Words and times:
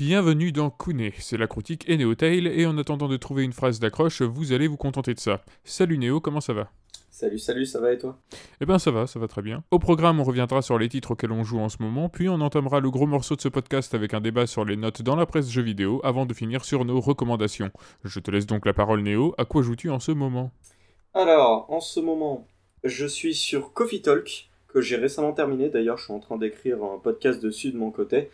Bienvenue 0.00 0.50
dans 0.50 0.70
Kune, 0.70 1.10
c'est 1.18 1.36
la 1.36 1.46
critique 1.46 1.84
et 1.86 1.98
Néotail, 1.98 2.46
et 2.46 2.64
en 2.64 2.78
attendant 2.78 3.06
de 3.06 3.18
trouver 3.18 3.44
une 3.44 3.52
phrase 3.52 3.80
d'accroche, 3.80 4.22
vous 4.22 4.52
allez 4.54 4.66
vous 4.66 4.78
contenter 4.78 5.12
de 5.12 5.20
ça. 5.20 5.42
Salut 5.62 5.98
Néo, 5.98 6.20
comment 6.20 6.40
ça 6.40 6.54
va? 6.54 6.70
Salut, 7.10 7.38
salut, 7.38 7.66
ça 7.66 7.82
va 7.82 7.92
et 7.92 7.98
toi? 7.98 8.18
Eh 8.62 8.64
ben 8.64 8.78
ça 8.78 8.90
va, 8.90 9.06
ça 9.06 9.18
va 9.18 9.28
très 9.28 9.42
bien. 9.42 9.62
Au 9.70 9.78
programme, 9.78 10.18
on 10.18 10.24
reviendra 10.24 10.62
sur 10.62 10.78
les 10.78 10.88
titres 10.88 11.10
auxquels 11.10 11.32
on 11.32 11.44
joue 11.44 11.58
en 11.58 11.68
ce 11.68 11.76
moment, 11.82 12.08
puis 12.08 12.30
on 12.30 12.40
entamera 12.40 12.80
le 12.80 12.90
gros 12.90 13.04
morceau 13.04 13.36
de 13.36 13.42
ce 13.42 13.50
podcast 13.50 13.92
avec 13.92 14.14
un 14.14 14.22
débat 14.22 14.46
sur 14.46 14.64
les 14.64 14.78
notes 14.78 15.02
dans 15.02 15.16
la 15.16 15.26
presse 15.26 15.50
jeux 15.50 15.60
vidéo, 15.60 16.00
avant 16.02 16.24
de 16.24 16.32
finir 16.32 16.64
sur 16.64 16.86
nos 16.86 16.98
recommandations. 16.98 17.70
Je 18.02 18.20
te 18.20 18.30
laisse 18.30 18.46
donc 18.46 18.64
la 18.64 18.72
parole 18.72 19.02
Néo, 19.02 19.34
à 19.36 19.44
quoi 19.44 19.60
joues-tu 19.60 19.90
en 19.90 20.00
ce 20.00 20.12
moment? 20.12 20.50
Alors, 21.12 21.70
en 21.70 21.80
ce 21.80 22.00
moment, 22.00 22.46
je 22.84 23.04
suis 23.04 23.34
sur 23.34 23.74
Coffee 23.74 24.00
Talk, 24.00 24.48
que 24.68 24.80
j'ai 24.80 24.96
récemment 24.96 25.34
terminé, 25.34 25.68
d'ailleurs 25.68 25.98
je 25.98 26.04
suis 26.04 26.14
en 26.14 26.20
train 26.20 26.38
d'écrire 26.38 26.82
un 26.82 26.98
podcast 26.98 27.42
dessus 27.42 27.70
de 27.70 27.76
mon 27.76 27.90
côté. 27.90 28.30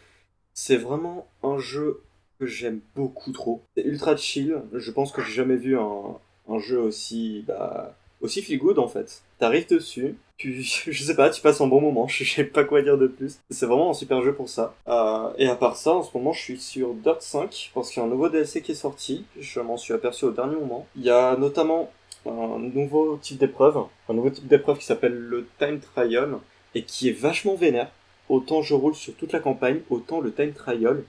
C'est 0.58 0.78
vraiment 0.78 1.26
un 1.42 1.58
jeu 1.58 2.02
que 2.40 2.46
j'aime 2.46 2.80
beaucoup 2.94 3.30
trop. 3.30 3.62
C'est 3.76 3.84
ultra 3.84 4.16
chill, 4.16 4.62
je 4.72 4.90
pense 4.90 5.12
que 5.12 5.22
j'ai 5.22 5.34
jamais 5.34 5.56
vu 5.56 5.78
un, 5.78 6.18
jeu 6.58 6.80
aussi... 6.80 7.44
Bah, 7.46 7.94
aussi 8.22 8.40
feel 8.40 8.58
good 8.58 8.78
en 8.78 8.88
fait. 8.88 9.22
T'arrives 9.38 9.68
dessus, 9.68 10.16
tu, 10.38 10.62
je 10.62 11.04
sais 11.04 11.14
pas, 11.14 11.28
tu 11.28 11.42
passes 11.42 11.60
un 11.60 11.66
bon 11.66 11.82
moment, 11.82 12.08
je 12.08 12.24
sais 12.24 12.44
pas 12.44 12.64
quoi 12.64 12.80
dire 12.80 12.96
de 12.96 13.06
plus. 13.06 13.38
C'est 13.50 13.66
vraiment 13.66 13.90
un 13.90 13.94
super 13.94 14.22
jeu 14.22 14.34
pour 14.34 14.48
ça. 14.48 14.74
Euh, 14.88 15.30
et 15.36 15.46
à 15.46 15.56
part 15.56 15.76
ça, 15.76 15.92
en 15.92 16.02
ce 16.02 16.16
moment, 16.16 16.32
je 16.32 16.40
suis 16.40 16.58
sur 16.58 16.94
Dirt 16.94 17.20
5 17.20 17.72
parce 17.74 17.90
qu'il 17.90 18.00
y 18.00 18.04
a 18.04 18.08
un 18.08 18.10
nouveau 18.10 18.30
DLC 18.30 18.62
qui 18.62 18.72
est 18.72 18.76
sorti. 18.76 19.24
Je 19.38 19.60
m'en 19.60 19.76
suis 19.76 19.92
aperçu 19.92 20.24
au 20.24 20.30
dernier 20.30 20.56
moment. 20.56 20.86
Il 20.96 21.02
y 21.02 21.10
a 21.10 21.36
notamment 21.36 21.90
un 22.24 22.58
nouveau 22.58 23.18
type 23.18 23.38
d'épreuve, 23.38 23.78
un 24.08 24.14
nouveau 24.14 24.30
type 24.30 24.48
d'épreuve 24.48 24.78
qui 24.78 24.86
s'appelle 24.86 25.14
le 25.14 25.46
Time 25.58 25.80
Trial 25.80 26.38
et 26.74 26.82
qui 26.82 27.08
est 27.08 27.12
vachement 27.12 27.54
vénère. 27.54 27.90
Autant 28.28 28.62
je 28.62 28.74
roule 28.74 28.94
sur 28.94 29.14
toute 29.14 29.32
la 29.32 29.40
campagne, 29.40 29.80
autant 29.90 30.20
le 30.20 30.32
Time 30.32 30.52
Trial, 30.52 31.02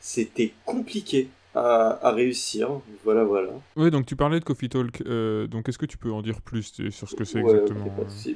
c'était 0.00 0.52
compliqué 0.64 1.28
à, 1.54 2.12
réussir. 2.12 2.68
Voilà, 3.04 3.24
voilà. 3.24 3.50
Oui, 3.76 3.90
donc 3.90 4.06
tu 4.06 4.16
parlais 4.16 4.38
de 4.38 4.44
Coffee 4.44 4.68
Talk. 4.68 5.02
Euh, 5.06 5.46
donc 5.46 5.68
est-ce 5.68 5.78
que 5.78 5.86
tu 5.86 5.98
peux 5.98 6.12
en 6.12 6.22
dire 6.22 6.40
plus 6.40 6.72
sur 6.90 7.08
ce 7.08 7.16
que 7.16 7.24
c'est 7.24 7.40
exactement 7.40 7.86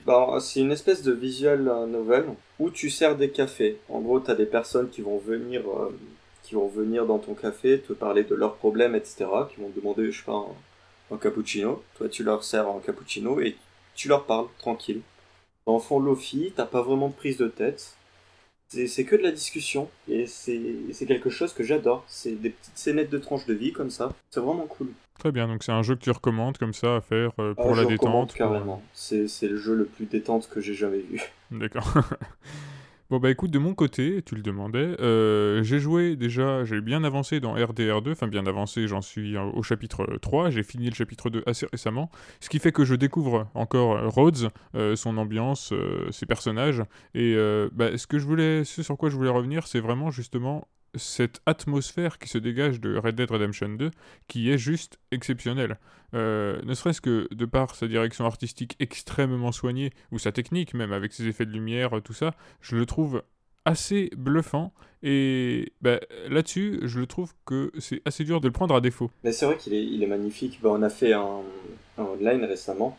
bah, 0.05 0.39
C'est 0.41 0.61
une 0.61 0.73
espèce 0.73 1.03
de 1.03 1.13
visual 1.13 1.63
novel 1.89 2.25
où 2.59 2.71
tu 2.71 2.91
sers 2.91 3.17
des 3.17 3.31
cafés. 3.31 3.79
En 3.89 4.01
gros, 4.01 4.21
tu 4.21 4.31
as 4.31 4.35
des 4.35 4.47
personnes 4.47 4.89
qui 4.91 5.03
vont 5.03 5.19
venir. 5.19 5.63
Euh, 5.69 5.97
qui 6.43 6.55
vont 6.55 6.69
venir 6.69 7.07
dans 7.07 7.19
ton 7.19 7.33
café, 7.35 7.81
te 7.81 7.95
parler 7.95 8.23
de 8.23 8.35
leurs 8.35 8.57
problèmes, 8.57 8.95
etc., 8.95 9.25
qui 9.51 9.63
vont 9.63 9.71
te 9.71 9.81
demander, 9.81 10.13
je 10.13 10.19
sais 10.19 10.25
pas, 10.25 10.47
un, 11.11 11.17
cappuccino. 11.17 11.83
Toi, 11.97 12.09
tu 12.11 12.23
leur 12.23 12.45
sers 12.45 12.69
un 12.69 12.81
cappuccino 12.81 13.41
et 13.41 13.57
tu 13.95 14.09
leur 14.09 14.27
parles, 14.27 14.49
tranquille. 14.59 15.01
Dans 15.67 15.75
le 15.75 15.81
fond, 15.81 15.99
Lofi, 15.99 16.53
t'as 16.55 16.67
pas 16.67 16.83
vraiment 16.83 17.09
de 17.09 17.15
prise 17.15 17.39
de 17.39 17.49
tête 17.49 17.97
c'est 18.69 19.05
que 19.05 19.17
de 19.17 19.23
la 19.23 19.31
discussion 19.31 19.89
et 20.09 20.27
c'est 20.27 21.07
quelque 21.07 21.31
chose 21.31 21.53
que 21.53 21.63
j'adore. 21.63 22.05
C'est 22.09 22.41
des 22.41 22.51
petites 22.51 22.77
scénettes 22.77 23.11
de 23.11 23.19
tranches 23.19 23.47
de 23.47 23.55
vie 23.55 23.73
comme 23.73 23.91
ça. 23.91 24.13
C'est 24.31 24.41
vraiment 24.41 24.67
cool. 24.67 24.89
Très 25.19 25.31
bien, 25.31 25.47
donc 25.47 25.63
c'est 25.63 25.73
un 25.73 25.83
jeu 25.83 25.95
que 25.95 26.01
tu 26.01 26.11
recommandes 26.11 26.59
comme 26.59 26.75
ça 26.75 26.97
à 26.97 27.01
faire 27.01 27.31
euh, 27.39 27.55
pour 27.55 27.73
ah, 27.73 27.77
la 27.77 27.85
détente. 27.85 28.35
Carrément. 28.35 28.83
C'est 28.93 29.29
le 29.43 29.57
jeu 29.57 29.75
le 29.75 29.85
plus 29.85 30.07
détente 30.07 30.49
que 30.49 30.61
j'ai 30.61 30.75
jamais 30.75 30.99
vu. 30.99 31.23
D'accord. 31.51 31.95
Bon 33.11 33.19
bah 33.19 33.31
écoute, 33.31 33.51
de 33.51 33.59
mon 33.59 33.75
côté, 33.75 34.23
tu 34.25 34.35
le 34.35 34.41
demandais, 34.41 34.97
euh, 34.99 35.63
j'ai 35.63 35.79
joué 35.79 36.17
déjà, 36.17 36.65
j'ai 36.65 36.81
bien 36.81 37.05
avancé 37.05 37.39
dans 37.39 37.55
RDR2, 37.55 38.13
enfin 38.13 38.29
bien 38.29 38.47
avancé, 38.47 38.89
j'en 38.89 39.03
suis 39.03 39.37
au 39.37 39.63
chapitre 39.63 40.07
3, 40.23 40.49
j'ai 40.49 40.63
fini 40.63 40.89
le 40.89 40.95
chapitre 40.95 41.29
2 41.29 41.43
assez 41.45 41.67
récemment, 41.71 42.11
ce 42.41 42.49
qui 42.49 42.59
fait 42.59 42.73
que 42.73 42.87
je 42.87 42.95
découvre 42.95 43.47
encore 43.53 44.11
Rhodes, 44.11 44.49
euh, 44.75 44.97
son 44.97 45.19
ambiance, 45.19 45.75
ses 46.13 46.25
personnages, 46.25 46.83
et 47.15 47.37
bah, 47.73 47.99
ce 47.99 48.07
que 48.07 48.19
ce 48.65 48.83
sur 48.83 48.97
quoi 48.97 49.11
je 49.11 49.17
voulais 49.17 49.29
revenir, 49.29 49.67
c'est 49.67 49.81
vraiment 49.81 50.11
justement 50.11 50.67
cette 50.97 51.41
atmosphère 51.47 52.19
qui 52.19 52.29
se 52.29 52.39
dégage 52.39 52.81
de 52.81 52.97
Red 52.97 53.15
Dead 53.17 53.31
Redemption 53.31 53.69
2 53.69 53.91
qui 54.29 54.51
est 54.51 54.59
juste 54.59 54.99
exceptionnelle. 55.11 55.79
Euh, 56.15 56.61
ne 56.65 56.75
serait-ce 56.75 57.01
que 57.01 57.29
de 57.35 57.45
par 57.45 57.75
sa 57.75 57.89
direction 57.89 58.25
artistique 58.25 58.77
extrêmement 58.79 59.53
soignée, 59.53 59.91
ou 60.13 60.19
sa 60.19 60.33
technique 60.33 60.75
même 60.75 60.93
avec 60.93 61.13
ses 61.13 61.27
effets 61.27 61.47
de 61.47 61.51
lumière, 61.51 62.01
tout 62.05 62.13
ça, 62.13 62.35
je 62.61 62.77
le 62.77 62.87
trouve 62.87 63.23
assez 63.65 64.11
bluffant. 64.17 64.73
Et 65.03 65.73
bah, 65.83 66.01
là-dessus, 66.29 66.81
je 66.83 67.01
le 67.01 67.07
trouve 67.07 67.33
que 67.45 67.73
c'est 67.79 68.01
assez 68.05 68.25
dur 68.25 68.41
de 68.41 68.47
le 68.47 68.53
prendre 68.53 68.75
à 68.75 68.81
défaut. 68.81 69.11
Mais 69.23 69.33
c'est 69.33 69.47
vrai 69.47 69.57
qu'il 69.57 69.75
est, 69.75 69.85
il 69.85 70.03
est 70.03 70.07
magnifique. 70.07 70.61
Bah, 70.63 70.71
on 70.73 70.83
a 70.83 70.89
fait 70.89 71.13
un, 71.13 71.41
online 71.99 72.45
récemment. 72.45 72.99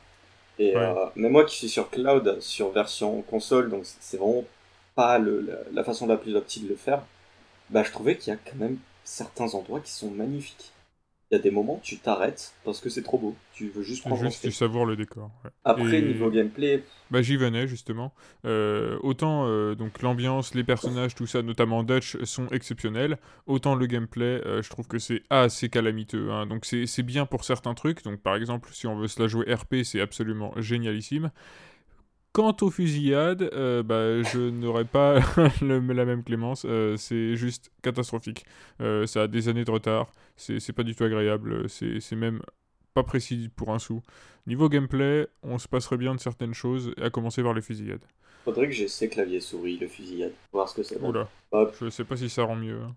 Et 0.57 0.75
euh, 0.75 0.93
mais 1.15 1.29
moi 1.29 1.43
qui 1.43 1.55
suis 1.55 1.69
sur 1.69 1.89
cloud, 1.89 2.37
sur 2.39 2.71
version 2.71 3.21
console, 3.23 3.69
donc 3.69 3.81
c'est 3.83 4.17
vraiment 4.17 4.45
pas 4.95 5.19
le, 5.19 5.49
la, 5.73 5.83
façon 5.83 6.07
la 6.07 6.15
plus 6.15 6.35
optique 6.35 6.63
de 6.63 6.69
le 6.69 6.75
faire 6.75 7.01
bah, 7.69 7.83
je 7.83 7.91
trouvais 7.91 8.17
qu'il 8.17 8.31
y 8.31 8.35
a 8.35 8.39
quand 8.39 8.57
même 8.57 8.77
certains 9.03 9.53
endroits 9.53 9.79
qui 9.79 9.91
sont 9.91 10.11
magnifiques. 10.11 10.71
Il 11.31 11.37
y 11.37 11.39
a 11.39 11.41
des 11.41 11.49
moments, 11.49 11.79
tu 11.81 11.97
t'arrêtes 11.97 12.53
parce 12.63 12.79
que 12.79 12.89
c'est 12.89 13.01
trop 13.01 13.17
beau. 13.17 13.35
Tu 13.51 13.69
veux 13.69 13.81
juste 13.81 14.03
prendre 14.03 14.21
juste, 14.21 14.43
Tu 14.43 14.51
savoures 14.51 14.85
le 14.85 14.95
décor. 14.95 15.31
Après, 15.63 15.99
niveau 15.99 16.29
gameplay. 16.29 16.83
Bah, 17.09 17.23
j'y 17.23 17.35
venais 17.35 17.67
justement. 17.67 18.13
Euh, 18.45 18.99
autant 19.01 19.47
euh, 19.47 19.73
donc 19.73 20.03
l'ambiance, 20.03 20.53
les 20.53 20.63
personnages, 20.63 21.15
tout 21.15 21.25
ça, 21.25 21.41
notamment 21.41 21.81
Dutch, 21.81 22.21
sont 22.25 22.47
exceptionnels. 22.49 23.17
Autant 23.47 23.73
le 23.73 23.87
gameplay, 23.87 24.39
euh, 24.45 24.61
je 24.61 24.69
trouve 24.69 24.87
que 24.87 24.99
c'est 24.99 25.23
assez 25.31 25.67
calamiteux. 25.67 26.29
Hein. 26.31 26.45
Donc 26.45 26.63
c'est 26.65 27.03
bien 27.03 27.25
pour 27.25 27.43
certains 27.43 27.73
trucs. 27.73 28.03
Donc 28.03 28.21
par 28.21 28.35
exemple, 28.35 28.69
si 28.71 28.85
on 28.85 28.95
veut 28.95 29.07
se 29.07 29.19
la 29.19 29.27
jouer 29.27 29.51
RP, 29.51 29.77
c'est 29.83 30.01
absolument 30.01 30.53
génialissime. 30.57 31.31
Quant 32.35 32.57
aux 32.59 32.69
fusillades, 32.69 33.49
euh, 33.53 33.81
bah, 33.81 34.21
je 34.21 34.49
n'aurais 34.49 34.83
pas 34.83 35.21
la 35.61 35.79
même 35.79 36.21
clémence. 36.21 36.65
Euh, 36.65 36.97
c'est 36.97 37.37
juste 37.37 37.71
catastrophique. 37.81 38.43
Euh, 38.81 39.07
ça 39.07 39.21
a 39.21 39.27
des 39.29 39.47
années 39.47 39.63
de 39.63 39.71
retard. 39.71 40.11
C'est 40.35 40.73
pas 40.73 40.83
du 40.83 40.93
tout 40.95 41.05
agréable. 41.05 41.69
C'est 41.69 42.15
même 42.17 42.41
pas 42.93 43.03
précis 43.03 43.49
pour 43.55 43.69
un 43.69 43.79
sou. 43.79 44.01
Niveau 44.47 44.67
gameplay, 44.67 45.27
on 45.43 45.57
se 45.57 45.69
passerait 45.69 45.95
bien 45.95 46.13
de 46.13 46.19
certaines 46.19 46.53
choses, 46.53 46.93
à 47.01 47.09
commencer 47.09 47.41
par 47.41 47.53
les 47.53 47.61
fusillades. 47.61 48.03
Faudrait 48.43 48.67
que 48.67 48.73
j'essaie 48.73 49.07
clavier 49.07 49.39
souris, 49.39 49.77
le 49.77 49.87
fusillade. 49.87 50.33
Voir 50.51 50.67
ce 50.67 50.75
que 50.75 50.83
c'est. 50.83 50.99
Oula. 50.99 51.29
Je 51.79 51.89
sais 51.89 52.03
pas 52.03 52.17
si 52.17 52.29
ça 52.29 52.43
rend 52.43 52.57
mieux. 52.57 52.81
Hein. 52.81 52.93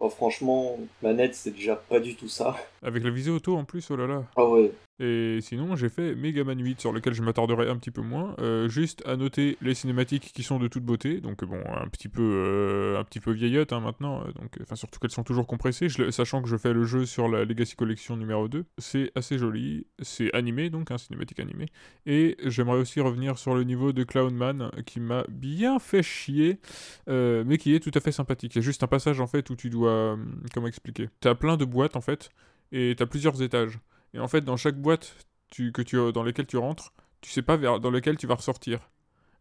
Oh, 0.00 0.08
franchement, 0.08 0.80
manette, 1.00 1.36
c'est 1.36 1.52
déjà 1.52 1.76
pas 1.76 2.00
du 2.00 2.16
tout 2.16 2.28
ça. 2.28 2.56
Avec 2.82 3.04
la 3.04 3.10
visée 3.10 3.30
auto 3.30 3.56
en 3.56 3.64
plus, 3.64 3.88
oh 3.92 3.96
là 3.96 4.08
là. 4.08 4.24
Ah 4.34 4.46
ouais. 4.46 4.72
Et 5.02 5.38
sinon, 5.40 5.76
j'ai 5.76 5.88
fait 5.88 6.14
Mega 6.14 6.44
Man 6.44 6.62
8, 6.62 6.78
sur 6.78 6.92
lequel 6.92 7.14
je 7.14 7.22
m'attarderai 7.22 7.70
un 7.70 7.76
petit 7.76 7.90
peu 7.90 8.02
moins. 8.02 8.36
Euh, 8.38 8.68
juste 8.68 9.02
à 9.06 9.16
noter 9.16 9.56
les 9.62 9.72
cinématiques 9.72 10.30
qui 10.34 10.42
sont 10.42 10.58
de 10.58 10.68
toute 10.68 10.84
beauté. 10.84 11.22
Donc 11.22 11.42
bon, 11.42 11.58
un 11.74 11.88
petit 11.88 12.10
peu, 12.10 12.20
euh, 12.22 13.00
un 13.00 13.04
petit 13.04 13.18
vieillotte 13.26 13.72
hein, 13.72 13.80
maintenant. 13.80 14.20
Euh, 14.20 14.32
donc, 14.32 14.58
enfin 14.60 14.76
surtout 14.76 15.00
qu'elles 15.00 15.10
sont 15.10 15.24
toujours 15.24 15.46
compressées, 15.46 15.88
sachant 16.10 16.42
que 16.42 16.50
je 16.50 16.56
fais 16.58 16.74
le 16.74 16.84
jeu 16.84 17.06
sur 17.06 17.28
la 17.28 17.46
Legacy 17.46 17.76
Collection 17.76 18.18
numéro 18.18 18.46
2. 18.46 18.66
C'est 18.76 19.10
assez 19.14 19.38
joli. 19.38 19.86
C'est 20.02 20.34
animé, 20.34 20.68
donc 20.68 20.90
un 20.90 20.98
cinématique 20.98 21.40
animé. 21.40 21.68
Et 22.04 22.36
j'aimerais 22.44 22.78
aussi 22.78 23.00
revenir 23.00 23.38
sur 23.38 23.54
le 23.54 23.64
niveau 23.64 23.92
de 23.94 24.04
Clownman, 24.04 24.70
qui 24.84 25.00
m'a 25.00 25.24
bien 25.30 25.78
fait 25.78 26.02
chier, 26.02 26.58
mais 27.06 27.56
qui 27.56 27.74
est 27.74 27.80
tout 27.80 27.92
à 27.94 28.00
fait 28.00 28.12
sympathique. 28.12 28.54
Il 28.54 28.58
y 28.58 28.60
a 28.60 28.62
juste 28.62 28.82
un 28.82 28.86
passage 28.86 29.18
en 29.18 29.26
fait 29.26 29.48
où 29.48 29.56
tu 29.56 29.70
dois, 29.70 30.18
comment 30.52 30.66
expliquer? 30.66 31.08
T'as 31.20 31.34
plein 31.34 31.56
de 31.56 31.64
boîtes 31.64 31.96
en 31.96 32.02
fait, 32.02 32.28
et 32.70 32.94
t'as 32.98 33.06
plusieurs 33.06 33.40
étages. 33.40 33.78
Et 34.14 34.18
en 34.18 34.28
fait, 34.28 34.42
dans 34.42 34.56
chaque 34.56 34.76
boîte 34.76 35.16
que 35.50 35.82
tu, 35.82 35.96
dans 36.12 36.22
laquelle 36.22 36.46
tu 36.46 36.56
rentres, 36.56 36.92
tu 37.20 37.30
sais 37.30 37.42
pas 37.42 37.56
vers, 37.56 37.80
dans 37.80 37.90
laquelle 37.90 38.16
tu 38.16 38.26
vas 38.26 38.34
ressortir. 38.34 38.90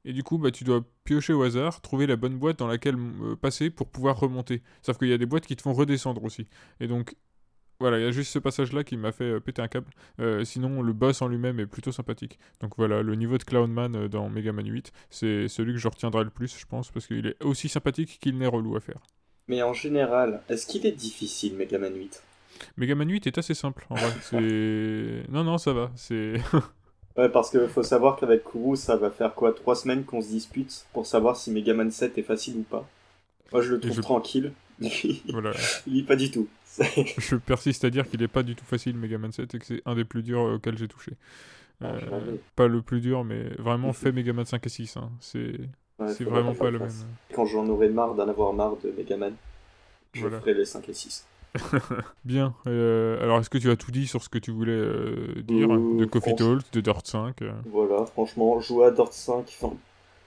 Et 0.05 0.13
du 0.13 0.23
coup, 0.23 0.37
bah, 0.37 0.51
tu 0.51 0.63
dois 0.63 0.83
piocher 1.03 1.33
au 1.33 1.43
hasard, 1.43 1.81
trouver 1.81 2.07
la 2.07 2.15
bonne 2.15 2.37
boîte 2.37 2.59
dans 2.59 2.67
laquelle 2.67 2.95
euh, 2.95 3.35
passer 3.35 3.69
pour 3.69 3.87
pouvoir 3.87 4.19
remonter. 4.19 4.61
Sauf 4.81 4.97
qu'il 4.97 5.09
y 5.09 5.13
a 5.13 5.17
des 5.17 5.25
boîtes 5.25 5.45
qui 5.45 5.55
te 5.55 5.61
font 5.61 5.73
redescendre 5.73 6.23
aussi. 6.23 6.47
Et 6.79 6.87
donc, 6.87 7.15
voilà, 7.81 7.99
il 7.99 8.03
y 8.03 8.07
a 8.07 8.11
juste 8.11 8.31
ce 8.31 8.39
passage-là 8.39 8.83
qui 8.83 8.97
m'a 8.97 9.11
fait 9.11 9.25
euh, 9.25 9.39
péter 9.39 9.61
un 9.61 9.67
câble. 9.67 9.91
Euh, 10.19 10.45
sinon, 10.45 10.81
le 10.81 10.93
boss 10.93 11.21
en 11.21 11.27
lui-même 11.27 11.59
est 11.59 11.65
plutôt 11.65 11.91
sympathique. 11.91 12.39
Donc 12.61 12.73
voilà, 12.77 13.01
le 13.01 13.15
niveau 13.15 13.37
de 13.37 13.43
Clownman 13.43 14.07
dans 14.07 14.29
Mega 14.29 14.53
Man 14.53 14.69
8, 14.69 14.91
c'est 15.09 15.47
celui 15.47 15.73
que 15.73 15.79
je 15.79 15.87
retiendrai 15.87 16.23
le 16.23 16.29
plus, 16.29 16.57
je 16.57 16.65
pense, 16.65 16.91
parce 16.91 17.05
qu'il 17.05 17.27
est 17.27 17.43
aussi 17.43 17.67
sympathique 17.67 18.19
qu'il 18.21 18.37
n'est 18.37 18.47
relou 18.47 18.75
à 18.77 18.79
faire. 18.79 19.01
Mais 19.47 19.63
en 19.63 19.73
général, 19.73 20.41
est-ce 20.47 20.65
qu'il 20.65 20.85
est 20.85 20.91
difficile, 20.91 21.55
Mega 21.55 21.77
Man 21.77 21.95
8 21.95 22.21
Megaman 22.77 23.09
8 23.09 23.27
est 23.27 23.37
assez 23.37 23.53
simple, 23.53 23.85
en 23.89 23.95
vrai. 23.95 24.11
C'est... 24.21 25.23
Non, 25.31 25.43
non, 25.43 25.57
ça 25.57 25.73
va. 25.73 25.91
C'est... 25.95 26.33
ouais, 27.17 27.29
parce 27.29 27.49
qu'il 27.49 27.67
faut 27.67 27.83
savoir 27.83 28.15
qu'avec 28.15 28.43
Kourou, 28.43 28.75
ça 28.75 28.95
va 28.95 29.09
faire 29.09 29.33
quoi 29.33 29.53
Trois 29.53 29.75
semaines 29.75 30.03
qu'on 30.03 30.21
se 30.21 30.27
dispute 30.27 30.85
pour 30.93 31.05
savoir 31.05 31.37
si 31.37 31.51
Megaman 31.51 31.91
7 31.91 32.17
est 32.17 32.23
facile 32.23 32.57
ou 32.57 32.63
pas. 32.63 32.87
Moi, 33.51 33.61
je 33.61 33.71
le 33.71 33.79
trouve 33.79 34.01
tranquille. 34.01 34.51
voilà. 35.29 35.51
Il 35.87 35.99
est 35.99 36.03
pas 36.03 36.15
du 36.15 36.31
tout. 36.31 36.47
je 37.17 37.35
persiste 37.35 37.83
à 37.83 37.89
dire 37.89 38.09
qu'il 38.09 38.21
est 38.21 38.27
pas 38.27 38.43
du 38.43 38.55
tout 38.55 38.65
facile, 38.65 38.95
Megaman 38.95 39.31
7, 39.31 39.53
et 39.53 39.59
que 39.59 39.65
c'est 39.65 39.81
un 39.85 39.95
des 39.95 40.05
plus 40.05 40.23
durs 40.23 40.41
auxquels 40.41 40.77
j'ai 40.77 40.87
touché. 40.87 41.13
Ah, 41.81 41.93
euh, 42.11 42.35
pas 42.55 42.67
le 42.67 42.81
plus 42.81 42.99
dur, 42.99 43.23
mais 43.23 43.43
vraiment 43.57 43.93
fait 43.93 44.11
Megaman 44.11 44.45
5 44.45 44.65
et 44.65 44.69
6. 44.69 44.97
Hein. 44.97 45.09
C'est, 45.21 45.53
c'est 46.09 46.25
vraiment 46.25 46.53
pas 46.53 46.69
le 46.69 46.79
même. 46.79 46.89
Quand 47.33 47.45
j'en 47.45 47.67
aurai 47.67 47.89
marre 47.89 48.15
d'en 48.15 48.27
avoir 48.27 48.53
marre 48.53 48.75
de 48.83 48.91
Megaman, 48.91 49.33
je 50.13 50.27
ferai 50.27 50.53
les 50.53 50.65
5 50.65 50.87
et 50.89 50.93
6. 50.93 51.25
Bien. 52.25 52.53
Euh, 52.67 53.21
alors, 53.23 53.39
est-ce 53.39 53.49
que 53.49 53.57
tu 53.57 53.69
as 53.69 53.75
tout 53.75 53.91
dit 53.91 54.07
sur 54.07 54.23
ce 54.23 54.29
que 54.29 54.37
tu 54.37 54.51
voulais 54.51 54.71
euh, 54.71 55.41
dire 55.43 55.67
De 55.69 56.05
Coffee 56.05 56.35
Talk, 56.35 56.61
de 56.71 56.81
Dort 56.81 57.01
5 57.03 57.37
Voilà, 57.71 58.05
franchement, 58.05 58.59
jouer 58.59 58.87
à 58.87 58.91
Dort 58.91 59.13
5, 59.13 59.45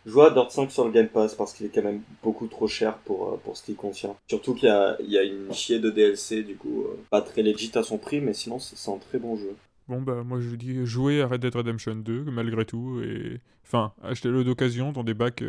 Je 0.06 0.12
Dort 0.12 0.50
5 0.50 0.70
sur 0.70 0.84
le 0.84 0.90
Game 0.90 1.08
Pass 1.08 1.34
parce 1.34 1.52
qu'il 1.52 1.66
est 1.66 1.70
quand 1.70 1.82
même 1.82 2.02
beaucoup 2.22 2.46
trop 2.46 2.68
cher 2.68 2.96
pour, 2.98 3.38
pour 3.40 3.56
ce 3.56 3.62
qu'il 3.62 3.76
contient. 3.76 4.14
Surtout 4.28 4.54
qu'il 4.54 4.68
y 4.68 4.72
a, 4.72 4.96
il 5.00 5.10
y 5.10 5.18
a 5.18 5.22
une 5.22 5.52
chier 5.52 5.78
de 5.78 5.90
DLC, 5.90 6.42
du 6.42 6.56
coup, 6.56 6.86
pas 7.10 7.22
très 7.22 7.42
legit 7.42 7.72
à 7.74 7.82
son 7.82 7.98
prix, 7.98 8.20
mais 8.20 8.34
sinon 8.34 8.58
c'est 8.58 8.90
un 8.90 8.98
très 8.98 9.18
bon 9.18 9.36
jeu. 9.36 9.54
Bon 9.92 10.00
bah 10.00 10.22
moi 10.24 10.40
je 10.40 10.56
dis 10.56 10.86
jouer 10.86 11.20
à 11.20 11.26
Red 11.26 11.42
Dead 11.42 11.54
Redemption 11.54 11.96
2 11.96 12.24
malgré 12.30 12.64
tout 12.64 13.02
et 13.04 13.40
enfin 13.62 13.92
achetez-le 14.02 14.42
d'occasion 14.42 14.90
dans 14.90 15.04
des 15.04 15.12
bacs 15.12 15.44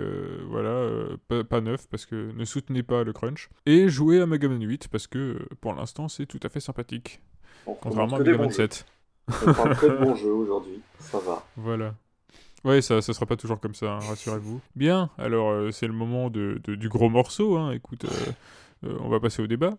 voilà 0.49 0.89
pas, 1.29 1.45
pas 1.45 1.61
neufs 1.61 1.87
parce 1.89 2.05
que 2.05 2.31
ne 2.33 2.43
soutenez 2.43 2.83
pas 2.83 3.05
le 3.05 3.13
crunch 3.13 3.49
et 3.65 3.87
jouer 3.87 4.19
à 4.19 4.25
Mega 4.25 4.49
Man 4.49 4.61
8 4.61 4.89
parce 4.89 5.07
que 5.07 5.47
pour 5.61 5.73
l'instant 5.73 6.09
c'est 6.09 6.25
tout 6.25 6.41
à 6.43 6.49
fait 6.49 6.59
sympathique 6.59 7.21
contrairement 7.79 8.17
à 8.17 8.19
Mega 8.19 8.37
Man 8.37 8.51
7. 8.51 8.85
On 9.29 9.53
parle 9.53 9.77
que 9.77 9.85
de 9.85 9.95
bons 9.95 10.15
jeux 10.15 10.33
aujourd'hui, 10.33 10.81
ça 10.99 11.19
va. 11.19 11.45
Voilà. 11.55 11.95
Ouais, 12.63 12.81
ça, 12.81 13.01
ça 13.01 13.13
sera 13.13 13.25
pas 13.25 13.35
toujours 13.35 13.59
comme 13.59 13.75
ça, 13.75 13.93
hein, 13.93 13.99
rassurez-vous. 13.99 14.61
Bien, 14.75 15.09
alors 15.17 15.51
euh, 15.51 15.71
c'est 15.71 15.87
le 15.87 15.93
moment 15.93 16.29
de, 16.29 16.61
du 16.65 16.89
gros 16.89 17.09
morceau. 17.09 17.57
Hein. 17.57 17.71
Écoute, 17.71 18.05
euh, 18.05 18.87
euh, 18.87 18.97
on 19.01 19.09
va 19.09 19.19
passer 19.19 19.41
au 19.41 19.47
débat. 19.47 19.77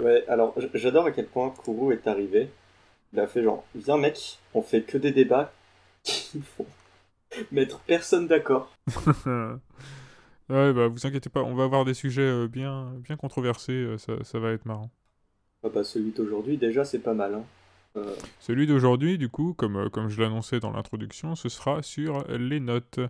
Ouais, 0.00 0.24
alors 0.28 0.54
j'adore 0.74 1.06
à 1.06 1.12
quel 1.12 1.26
point 1.26 1.50
Kourou 1.50 1.92
est 1.92 2.06
arrivé. 2.06 2.50
Il 3.12 3.20
a 3.20 3.26
fait 3.26 3.42
genre, 3.42 3.64
viens 3.74 3.96
mec, 3.96 4.38
on 4.54 4.62
fait 4.62 4.82
que 4.82 4.98
des 4.98 5.12
débats 5.12 5.52
qui 6.02 6.40
font 6.40 6.66
mettre 7.52 7.80
personne 7.80 8.26
d'accord. 8.26 8.72
ouais, 9.26 10.72
bah 10.72 10.88
vous 10.88 11.06
inquiétez 11.06 11.30
pas, 11.30 11.42
on 11.42 11.54
va 11.54 11.64
avoir 11.64 11.84
des 11.84 11.94
sujets 11.94 12.48
bien, 12.48 12.92
bien 13.00 13.16
controversés, 13.16 13.96
ça, 13.98 14.12
ça 14.24 14.38
va 14.38 14.52
être 14.52 14.64
marrant. 14.64 14.90
Ah 15.62 15.68
bah 15.68 15.84
celui 15.84 16.12
d'aujourd'hui 16.12 16.56
déjà 16.56 16.84
c'est 16.84 17.00
pas 17.00 17.14
mal. 17.14 17.34
Hein. 17.34 17.44
Euh, 17.96 18.14
Celui 18.40 18.66
d'aujourd'hui, 18.66 19.18
du 19.18 19.28
coup, 19.28 19.54
comme, 19.54 19.76
euh, 19.76 19.88
comme 19.88 20.08
je 20.08 20.20
l'annonçais 20.20 20.60
dans 20.60 20.70
l'introduction, 20.70 21.34
ce 21.34 21.48
sera 21.48 21.82
sur 21.82 22.24
les 22.28 22.60
notes. 22.60 23.00